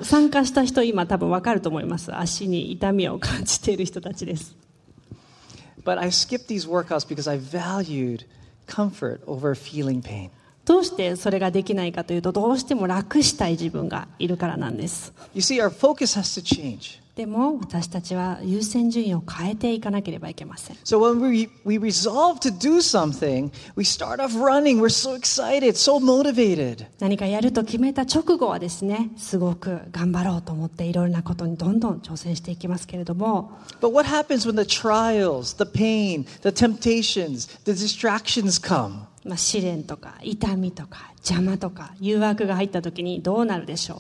[0.05, 2.13] 参加した人、今多分わかると思います。
[2.13, 4.57] 足に痛みを感じている人たちです。
[5.89, 8.25] but I skipped these workouts because I valued
[8.67, 10.31] comfort over feeling pain.
[10.69, 15.15] どうしてそれができないかというと、どうしても楽したい自分がいるからなんです。
[15.33, 17.01] You see, our focus has to change.
[17.17, 24.79] でも私たちは優先順位を変えていかなければいけません So when we, we resolve to do something, we start off running.
[24.79, 26.87] We're so excited, so motivated.
[27.01, 33.51] 何かやると決めた直後はですねすごく頑張ろうと思っていろいろなことにどんどん挑戦していきますけれども
[33.81, 39.08] But what happens when the trials, the pain, the temptations, the distractions come?
[39.29, 43.99] まあ、試練とか痛みとか邪魔とか誘惑が入った時にどうなるでしょう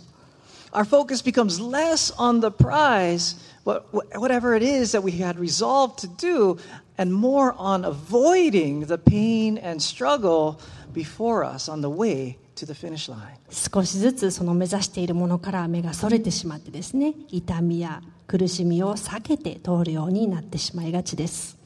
[0.73, 3.87] Our focus becomes less on the prize, what,
[4.19, 6.59] whatever it is that we had resolved to do,
[6.99, 10.59] and more on avoiding the pain and struggle
[10.93, 13.39] before us on the way to the finish line.
[13.51, 21.57] 少しずつその目指しているものから目がそれてしまってですね痛みや苦しみを避けて通るようになってしまいがちです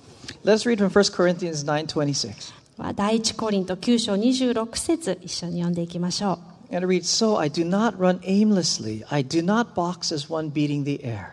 [0.44, 2.61] Let us read from 1 Corinthians 9:26.
[2.78, 6.38] は第一コリント9章26節一緒に読んでいきましょ
[6.70, 9.04] う And it reads, So I do not run aimlessly.
[9.10, 11.32] I do not box as one beating the air.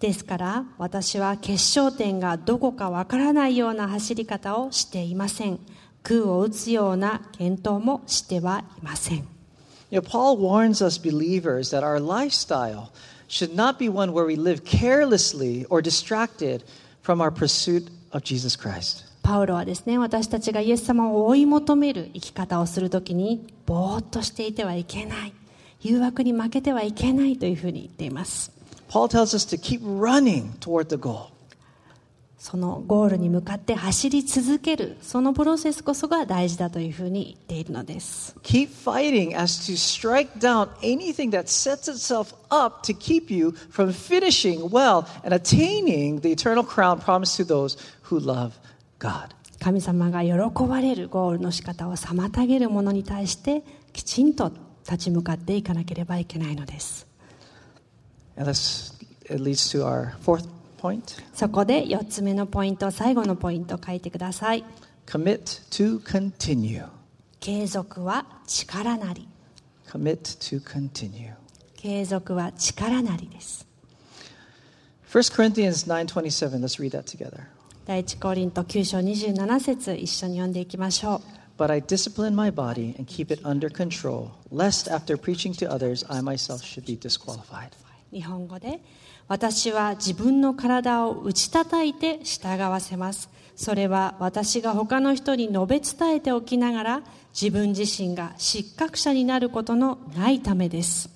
[0.00, 5.60] ですから私は決勝点がどこかわからないような走り方をしていません
[6.02, 9.28] 空を打つような検討もしてはいません
[9.90, 12.90] You know, Paul warns us believers that our lifestyle
[13.28, 16.64] should not be one where we live carelessly or distracted
[17.02, 19.04] from our pursuit of Jesus Christ.
[19.22, 25.32] パウロはですね私たちがイエス様を追い求める生き方をするときにぼーっとしていてはいけない
[25.80, 28.50] 誘惑に負けてはいけないというふうに言っています
[28.88, 31.32] Paul tells us to keep running toward the goal.
[32.42, 43.52] そのゴールに向かって走り続けるそのプロセスこそが大事だというふうに言っているのです Keep fighting as to strike down anything that sets itself up to keep you
[43.70, 48.71] from finishing well and attaining the eternal crown promised to those who love God.
[49.02, 49.34] God.
[49.58, 50.30] 神様が喜
[50.64, 54.52] ばれるゴールの仕方を妨げるものに対してきちんと
[54.84, 57.06] 立ち向かっていかなければいけないのです。
[61.34, 64.64] そこで4つ目のポイント、最後のポイントを書いてください。
[65.06, 66.86] Commit to continue.
[67.40, 69.28] 継続は力なり。
[69.86, 70.38] Commit。
[75.12, 77.51] 1 Corinthians 9:27.
[77.84, 81.20] 第一コリント9章27節一緒に読んでいきましょう
[81.58, 86.04] But I discipline my body and keep it under control, lest after preaching to others
[86.08, 87.70] I myself should be disqualified.
[88.12, 88.80] 日本語で
[89.26, 97.02] 私は自分の体を打ち叩いて従わせますそれは私が他の人に述べ伝えておきながら
[97.32, 101.08] 自分自身が失格者になることのないためです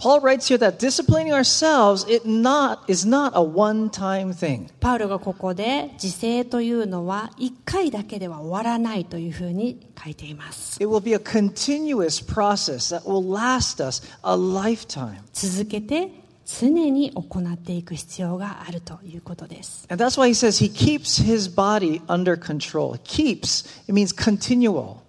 [0.00, 4.68] Paul writes here that disciplining ourselves it not, is not a one-time thing.
[4.80, 15.20] パウロがここで自制というのは一回だけでは終わらないというふうに書いています It will be a continuous process that will last us a lifetime.
[15.32, 16.10] 続けて
[16.44, 22.98] 常に行っていく必要があるということです And that's why he says he keeps his body under control.
[23.04, 24.99] Keeps, it means continual.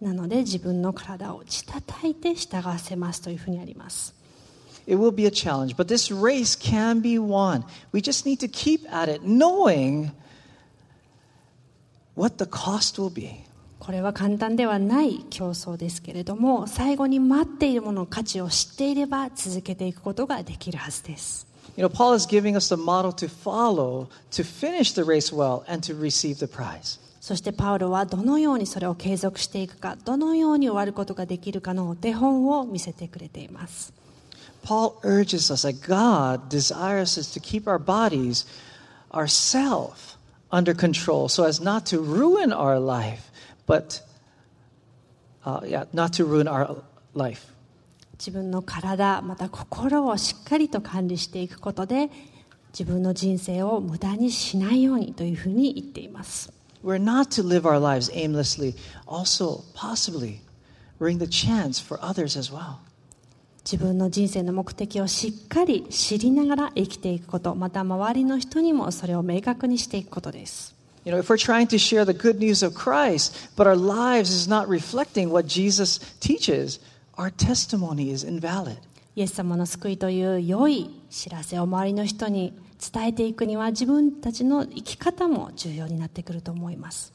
[0.00, 4.14] なので自分の体を打ち叩いて従わせますというふうにあります
[4.86, 7.64] It will be a challenge, but this race can be won.
[7.92, 10.10] We just need to keep at it, knowing
[12.14, 13.44] what the cost will be.
[13.84, 25.30] これは簡単ではない競争ですけれども最後に待っているものの価値を知っていれば続けていくことができるはずです You know, Paul is giving us the model to follow to finish the race
[25.34, 26.98] well and to receive the prize.
[27.24, 33.94] そしてパウロはどのようにそれを継続していくかどのように終わることができるかのお手本を見せてくれています
[34.62, 38.46] Paul urges us that God desires us to keep our bodies,
[39.10, 40.18] ourself,
[40.50, 43.30] under control so as not to ruin our life,
[43.66, 44.02] but
[45.46, 46.76] uh, yeah, not to ruin our
[47.14, 47.54] life.
[48.18, 52.10] 自分の体また心をしっかりと管理していくことで
[52.78, 58.75] 自分の人生を無駄にしないようにというふうに言っています We're not to live our lives aimlessly,
[59.05, 60.41] also, possibly,
[60.97, 62.79] bring the chance for others as well.
[63.65, 70.75] 自分の人生の目的をしっかり知りながら生きていくことまた周りの人にもそれを明確にしていくことです
[71.05, 74.31] You know, if we're trying to share the good news of Christ, but our lives
[74.31, 76.79] is not reflecting what Jesus teaches,
[77.17, 78.77] our testimony is invalid.
[79.15, 82.53] イエス様の救いという良い知らせを周りの人に
[82.92, 87.12] 伝えていくには自分たちの生き方も重要になってくると思います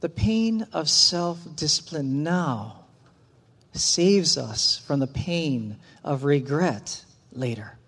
[0.00, 2.78] The pain of self discipline now
[3.74, 7.04] saves us from the pain of regret
[7.36, 7.78] later.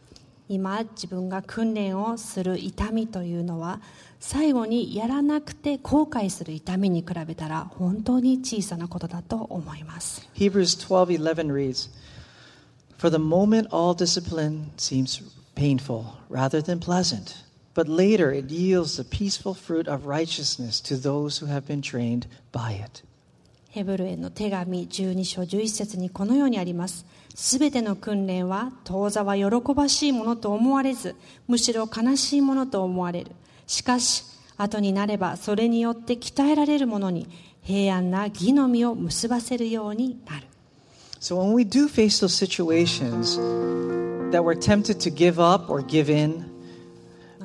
[0.49, 3.81] 今自分が訓練をする痛みというのは
[4.19, 11.89] 最後にやらなくて後悔する痛みに比べたら本当に小さなことだと思います Hebrews 12:11 reads,
[12.99, 15.23] "For the moment all discipline seems
[15.61, 17.45] painful rather than pleasant,
[17.75, 22.27] but later it yields the peaceful fruit of righteousness to those who have been trained
[22.51, 23.05] by it.
[23.69, 27.05] ヘブルへの手紙12章11節にこのようにあります。
[27.35, 31.15] すべての訓練は当座は喜ばしいものと思われず、
[31.47, 33.31] むしろ悲しいものと思われる。
[33.69, 34.25] しかし、
[34.57, 37.29] 後になればそれによって鍛えられるものに
[37.63, 40.47] 平安な義の実を結ばせるようになる。
[41.21, 43.39] So when we do face those situations
[44.32, 46.46] that we're tempted to give up or give in,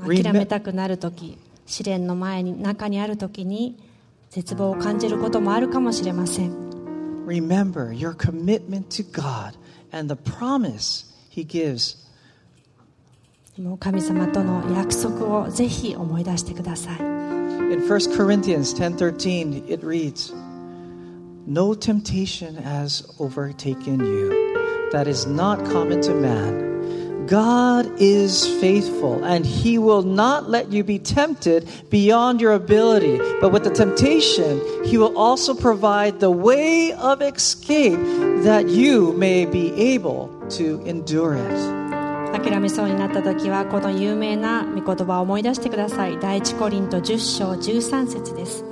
[0.07, 3.77] 諦めたくなるとき、試練の前に、中にあるときに
[4.31, 6.71] 絶望を感じることもあるかもしれません。
[7.31, 9.57] remember your commitment to God
[9.93, 11.97] and the promise He gives
[13.57, 17.01] もう神様との約束をぜひ思い出してください。
[17.01, 20.35] In 1 Corinthians 10:13 it reads
[21.47, 24.33] No temptation has overtaken you
[24.93, 26.74] that is not common to man
[27.27, 33.53] God is faithful and he will not let you be tempted beyond your ability but
[33.53, 38.01] with the temptation he will also provide the way of escape
[38.43, 41.81] that you may be able to endure it
[42.33, 48.65] 諦めそうになった時はこの有名な御言葉を思い出してください第一コリント10章13節です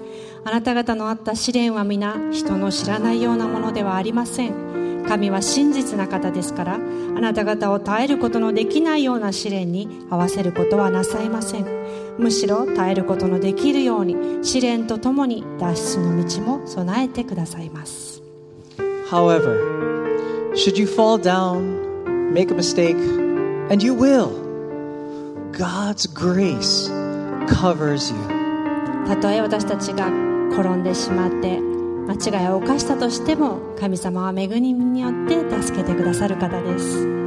[0.45, 4.72] あなた方のあった試練は皆人の知らないようなものではありません
[5.04, 11.66] 神は真実な方ですからあなた方を耐えることのできないような試練に合わせることはなさいません
[12.18, 18.22] むしろ耐えることのできるように試練とともに脱出の道も備えてくださいます
[19.10, 22.96] However, should you fall down, make a mistake,
[23.70, 24.32] and you will,
[25.52, 26.90] God's grace
[27.48, 28.44] covers you.
[29.08, 30.08] たとえ私たちが
[30.52, 31.73] 転んでしまって
[32.09, 37.19] 間違いを犯したとしても神様は恵みによって助けてくださる方です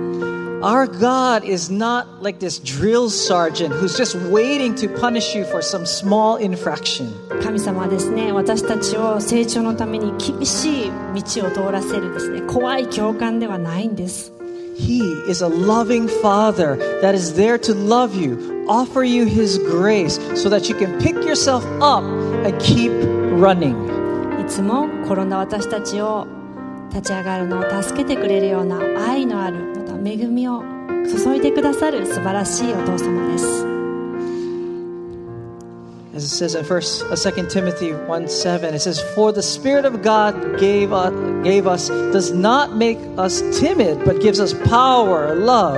[0.62, 5.60] Our God is not like this drill sergeant who's just waiting to punish you for
[5.60, 7.10] some small infraction.
[7.42, 14.32] 神様はですね私たちを成長のために厳しい道を通らせるですね怖い教官ではないんです
[14.78, 20.20] He is a loving Father that is there to love you, offer you His grace
[20.36, 22.92] so that you can pick yourself up and keep
[23.40, 23.76] running.
[24.47, 26.25] いつも転んだ私たちを
[26.91, 30.63] 立ち上がるのを助けてくれるような愛のあるまた恵みを
[31.05, 33.67] 注いでくださる素晴らしいお父様です
[36.15, 39.85] As it says in First, uh, 2 Timothy 1 7, it says, For the Spirit
[39.85, 41.11] of God gave, uh,
[41.43, 45.77] gave us, does not make us timid, but gives us power, love,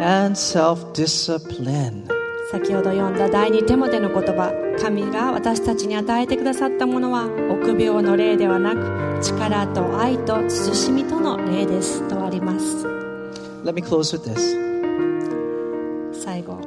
[0.00, 2.06] and self discipline.
[2.52, 12.86] 先ほど読んだ第二テモテの言葉神が私たちに与えてくださったものは臆病の霊ではなく力と愛と慎みとの霊ですとあります
[13.64, 14.38] Let me close with this.
[16.12, 16.58] 最後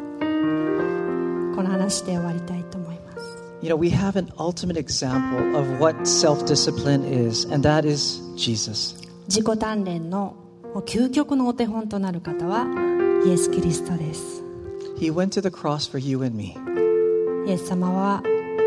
[1.56, 7.88] この話で終わりたいと思います You know, we have an ultimate example of what self discipline is, and that
[7.88, 8.96] is Jesus.
[9.28, 10.36] 自己鍛錬の
[10.88, 12.66] 究極のお手本となる方は
[13.24, 14.45] イエス・キリストです
[14.98, 16.56] He went to the cross for you and me.
[17.48, 18.24] イエス様は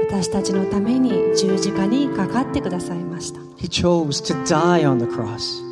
[0.09, 5.63] 私たちのために十字架にかかってくださいました He chose to die on the cross.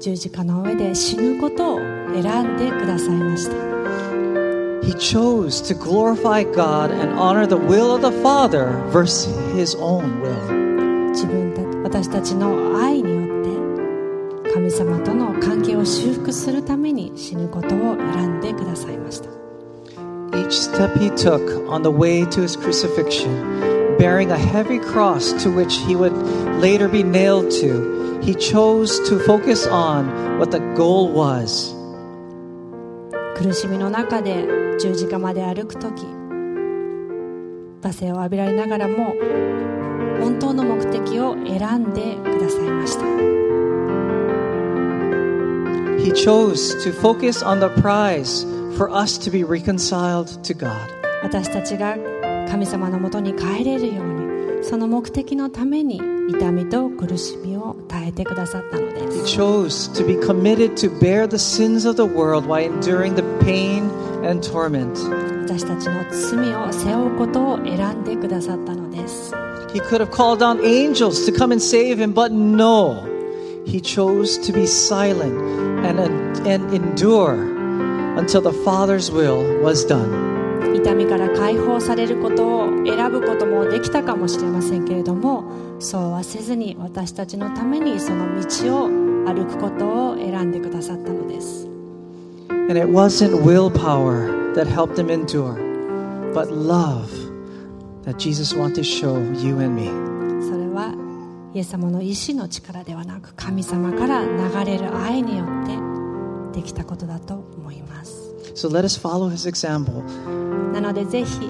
[0.00, 3.54] 十字架の上で死ぬことを選んでくださいました
[4.86, 10.20] He chose to glorify God and honor the will of the Father versus his own
[10.20, 11.10] will.
[11.12, 13.40] 自分た私たちの愛によ
[14.42, 18.43] って神様との関係を修復するために死ぬことを選んだ
[20.53, 25.49] Each step he took on the way to his crucifixion, bearing a heavy cross to
[25.51, 26.13] which he would
[26.61, 31.75] later be nailed to, he chose to focus on what the goal was
[33.35, 34.45] 苦しみの中で
[34.79, 36.05] 十字架まで歩く時
[37.81, 39.15] 罵声を浴びられながらも
[40.19, 43.05] 本当の目的を選んでくださいました
[46.03, 48.45] He chose to focus on the prize
[48.77, 50.75] for us to be reconciled to God.
[51.21, 51.97] 私たちが
[52.49, 54.05] 神様のもとに帰れるよう
[54.59, 63.15] にその目的のために痛みと苦しみを耐えてくださったので He す chose to be committed to bear the sins of the world while enduring
[63.15, 63.89] the pain
[64.25, 64.95] and torment.
[65.47, 69.33] 私たちの罪を背負うことを選んでくださったのです
[69.73, 73.05] He could have called down angels to come and save him, but no.
[73.65, 75.37] He chose to be silent
[75.85, 75.99] and,
[76.47, 77.52] and endure
[78.16, 80.34] Until the Father's will was done.
[80.74, 85.44] 痛みから解放されることを選ぶこともできたかもしれませんけれども
[85.78, 88.88] そうはせずに私たちのためにその道を
[89.26, 91.68] 歩くことを選んでくださったのです
[92.68, 95.54] And it wasn't willpower that helped him endure,
[96.32, 97.10] but love
[98.04, 99.90] that Jesus wanted to show you and me.
[100.42, 100.94] それは
[101.52, 107.43] イエス様の意志の力ではなく神様から流れる愛によってできたことだと
[108.55, 110.03] So let us follow his example.
[110.73, 111.45] なのでぜひ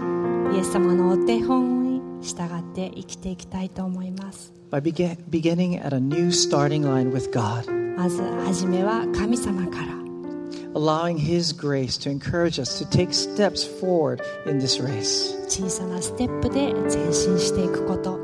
[0.53, 9.99] イエス様のお手本に従って生きていきたいと思います by begin, beginning at a new starting line with God, まず初めは神様から
[10.76, 15.36] allowing His grace to encourage us to take steps forward in this race.
[15.47, 18.20] 小さなステップで前進していくこと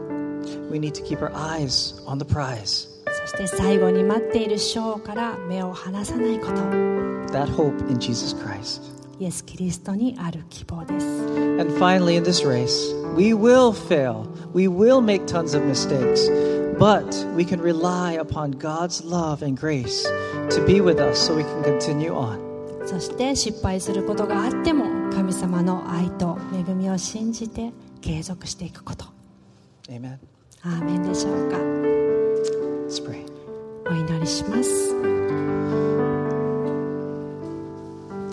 [0.71, 2.98] We need to keep our eyes on the prize, そ
[3.30, 6.52] して最後に待っている賞から目を離さないこと
[7.32, 8.82] that hope in Jesus Christ.
[9.20, 11.06] イエス・キリストにある希望です
[11.60, 14.26] And finally, in this race, we will fail.
[14.52, 16.28] We will make tons of mistakes.
[16.78, 20.08] But we can rely upon God's love and grace
[20.48, 22.40] to be with us so we can continue on.
[22.86, 29.04] そして失敗することがあっても神様の愛と恵みを信じて継続していくこと
[29.88, 30.16] Amen.
[30.62, 32.19] アーメンでしょうか
[32.90, 33.24] Let's pray.
[33.88, 34.92] お祈りします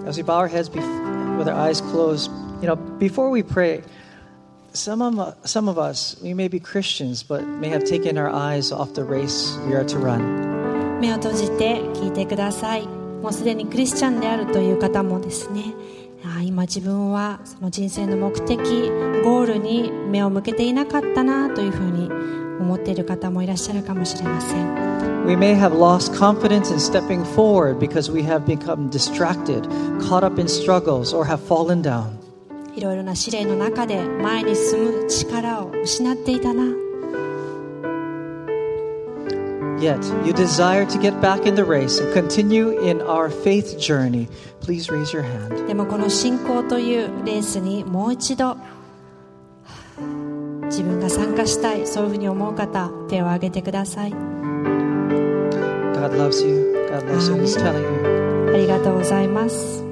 [0.08, 3.84] As we bow our heads with our eyes closed, you know, before we pray,
[4.74, 8.72] some of, some of us, we may be Christians, but may have taken our eyes
[8.72, 11.00] off the race we are to run.
[11.02, 15.66] 目を閉じて聞いてくださいもうすでにクリスチャンであるという方もですね
[16.26, 29.68] あー今自分はその人生の目的ゴールに目を向けていなかったなというふうに思っている方もいらっしゃるかもしれません We may have lost confidence in stepping forward because we have become distracted,
[30.00, 32.18] caught up in struggles, or have fallen down.
[32.76, 36.64] いろいろな試練の中で前に進む力を失っていたな
[39.80, 44.28] Yet, you desire to get back in the race and continue in our faith journey.
[44.60, 45.68] Please raise your hand.
[45.68, 48.58] でもこの信仰というレースにもう一度
[50.68, 56.88] 自分が参加したいそういうふうに思う方手を挙げてください God loves you.
[56.90, 57.36] God loves you.
[57.42, 58.54] He's telling you.
[58.54, 59.84] ありがとうございます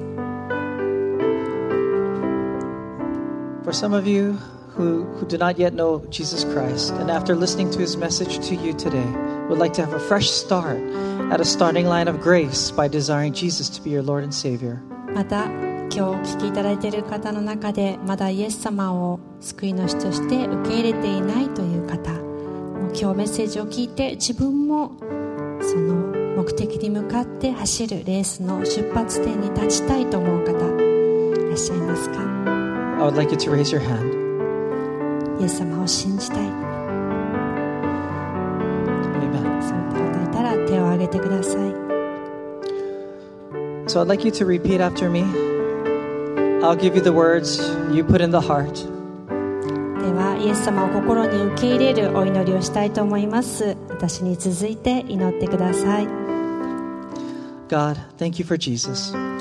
[3.64, 4.38] For some of you
[4.76, 8.54] who, who do not yet know Jesus Christ, and after listening to his message to
[8.54, 9.04] you today,
[9.48, 10.78] would like to have a fresh start
[11.32, 14.80] at a starting line of grace by desiring Jesus to be your Lord and Savior.
[15.12, 15.48] また
[15.90, 24.92] 今日お聞きいただいている方の中でまだイエス様を救い主として受け入れていないという方もう今日メッセージを聞いて自分も
[25.62, 25.94] その
[26.36, 30.56] 目的に向かって走るレースの出発点に立ちたいと思う方い
[31.48, 32.24] らっしゃいますか？I
[33.02, 35.40] would like you to raise your hand.
[35.40, 36.52] イエス様を信じたい Amen.
[39.62, 41.56] そういった方いたら手を挙げてください
[43.86, 45.24] So I'd like you to repeat after me.
[46.65, 47.59] I'll give you the words
[47.91, 48.91] you put in the heart.
[50.01, 56.07] ではイエス様を心に受け入れるお祈りをしたいと思います私に続いて祈ってください
[57.67, 59.13] God, thank you for Jesus.
[59.13, 59.37] God,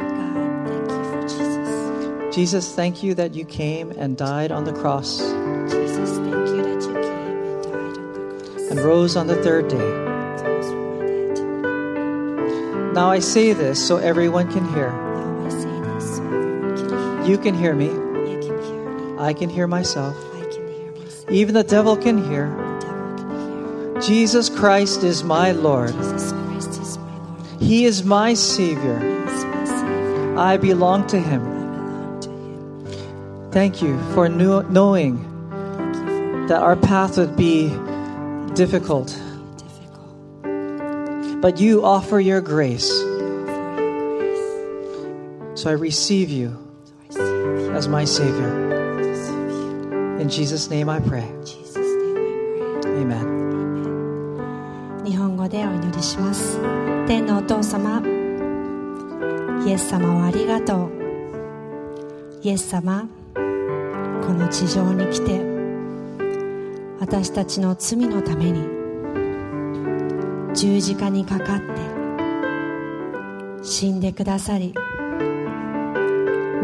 [0.69, 2.31] thank you for Jesus.
[2.31, 5.19] Jesus, thank you that you came and died on the cross
[5.67, 7.09] Jesus, thank you that you came
[7.47, 8.71] and died on the cross.
[8.71, 9.79] and rose on the third day.
[9.79, 12.95] Rose from the dead.
[12.95, 14.93] Now I say this so everyone can hear.
[17.26, 17.86] You can hear me.
[17.88, 19.18] You can hear me.
[19.20, 20.16] I can hear myself.
[20.36, 21.32] I can hear myself.
[21.32, 22.48] Even the devil can hear.
[22.48, 23.38] Devil can
[23.94, 24.02] hear.
[24.02, 25.94] Jesus Christ is my Lord.
[25.94, 27.62] Jesus Christ is my Lord.
[27.62, 28.98] He is my Savior.
[29.28, 30.38] Is my Savior.
[30.38, 31.42] I belong to Him.
[31.44, 33.52] I belong to Him.
[33.52, 37.70] Thank you for kno- knowing you for that our path would be
[38.54, 39.08] difficult,
[39.58, 41.42] difficult.
[41.42, 42.90] but you offer your grace.
[42.92, 45.60] You offer your grace.
[45.60, 46.65] So I receive you
[47.76, 48.52] as my Savior.
[50.18, 51.28] In Jesus name I pray.
[51.44, 52.24] Jesus' name I
[52.82, 53.02] pray.
[53.02, 53.36] Amen.
[55.04, 56.58] 日本語でお祈りします
[57.06, 58.02] 天のお父様
[59.68, 60.92] イエス様をありがとう
[62.42, 63.42] イエス様こ
[64.34, 65.42] の地上に来て
[67.00, 68.64] 私たちの罪のために
[70.56, 71.66] 十字架にかかって
[73.64, 74.74] 死んでくださり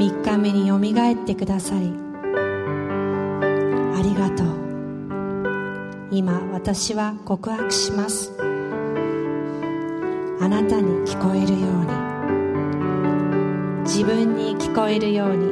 [0.01, 1.93] 3日目によみがえってくださり
[3.93, 4.47] ありがとう。
[6.09, 8.33] 今私は告白します。
[10.41, 11.91] あなたに聞こえるように。
[13.83, 15.51] 自分に聞こえるように。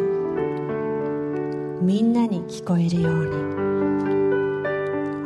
[1.84, 3.32] みんなに聞こえるように。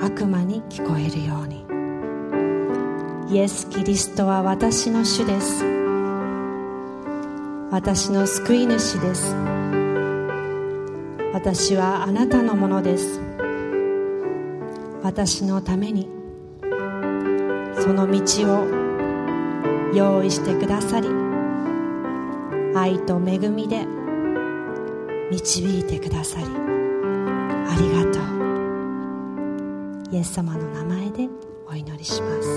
[0.04, 1.64] 悪魔に聞こえるように。
[3.34, 5.73] イエス・キリストは私の主です。
[7.74, 9.34] 私の救い主です。
[11.34, 13.20] 私はあなたのものです。
[15.02, 16.08] 私のために
[17.82, 18.22] その道
[18.62, 18.68] を
[19.92, 21.10] 用意してくださり
[22.76, 23.88] 愛と恵みで
[25.32, 26.50] 導いてくださりあ
[27.76, 28.20] りがと
[30.12, 30.16] う。
[30.16, 31.28] イエス様の名前で
[31.68, 32.50] お祈りします。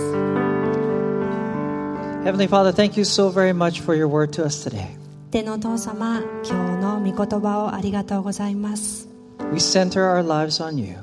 [2.23, 5.06] Heavenly Father, thank you so very much for your word to us today.
[5.31, 9.09] 天のお父様今日の御言葉をありがとうございます
[9.53, 10.97] We center our lives on you.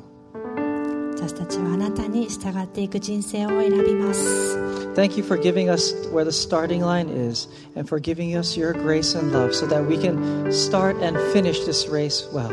[1.15, 4.57] 私たちはあなたに従っていく人生を選びます
[4.95, 8.73] Thank you for giving us where the starting line is and for giving us your
[8.73, 12.49] grace and love so that we can start and finish this race well.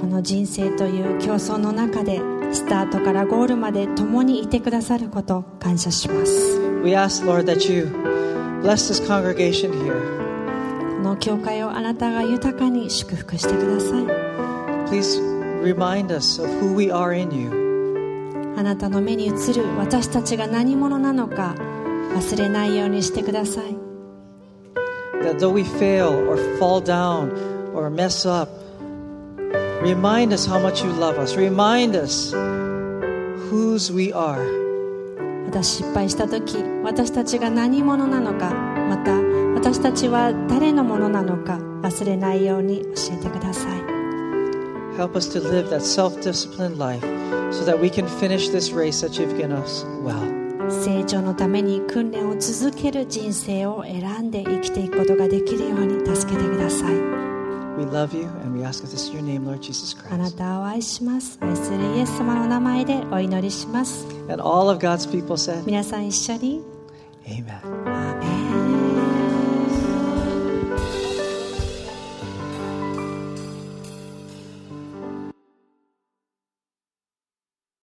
[0.00, 2.18] この人生という競争の中で
[2.52, 7.84] スタートからゴールまで共にいてくださること感謝します We ask, Lord, that you
[8.62, 10.19] bless this congregation here.
[11.20, 14.04] 教会をあなたが豊かに祝福してください
[14.90, 15.20] Please
[15.62, 18.54] remind us of who we are in you.
[18.56, 21.54] あなたの目に映る私たちが何者なのか
[22.14, 23.76] 忘れないようにしてください
[25.22, 27.30] That though we fail or fall down
[27.74, 28.50] or mess up,
[29.82, 31.36] remind us how much you love us.
[31.36, 32.34] Remind us
[33.50, 34.38] whose we are.
[35.46, 39.12] 私失敗した時私たちが何者なのかまた
[39.54, 43.80] 私たちは誰のものなのか忘れないように教えてください
[44.98, 47.00] Help us to live that self disciplined life
[47.52, 50.18] so that we can finish this race that you've given us well.
[50.68, 56.94] 成長のために訓練を続ける人生を選んで生きていくことができるように助けてください
[57.78, 60.36] We love you and we ask this in your name, Lord Jesus あな Christ.
[60.36, 66.64] たを愛します愛するイエス様の名前でお祈りします And all of God's people said, 皆さん一緒に
[67.26, 67.54] Amen.
[67.86, 68.29] アーメン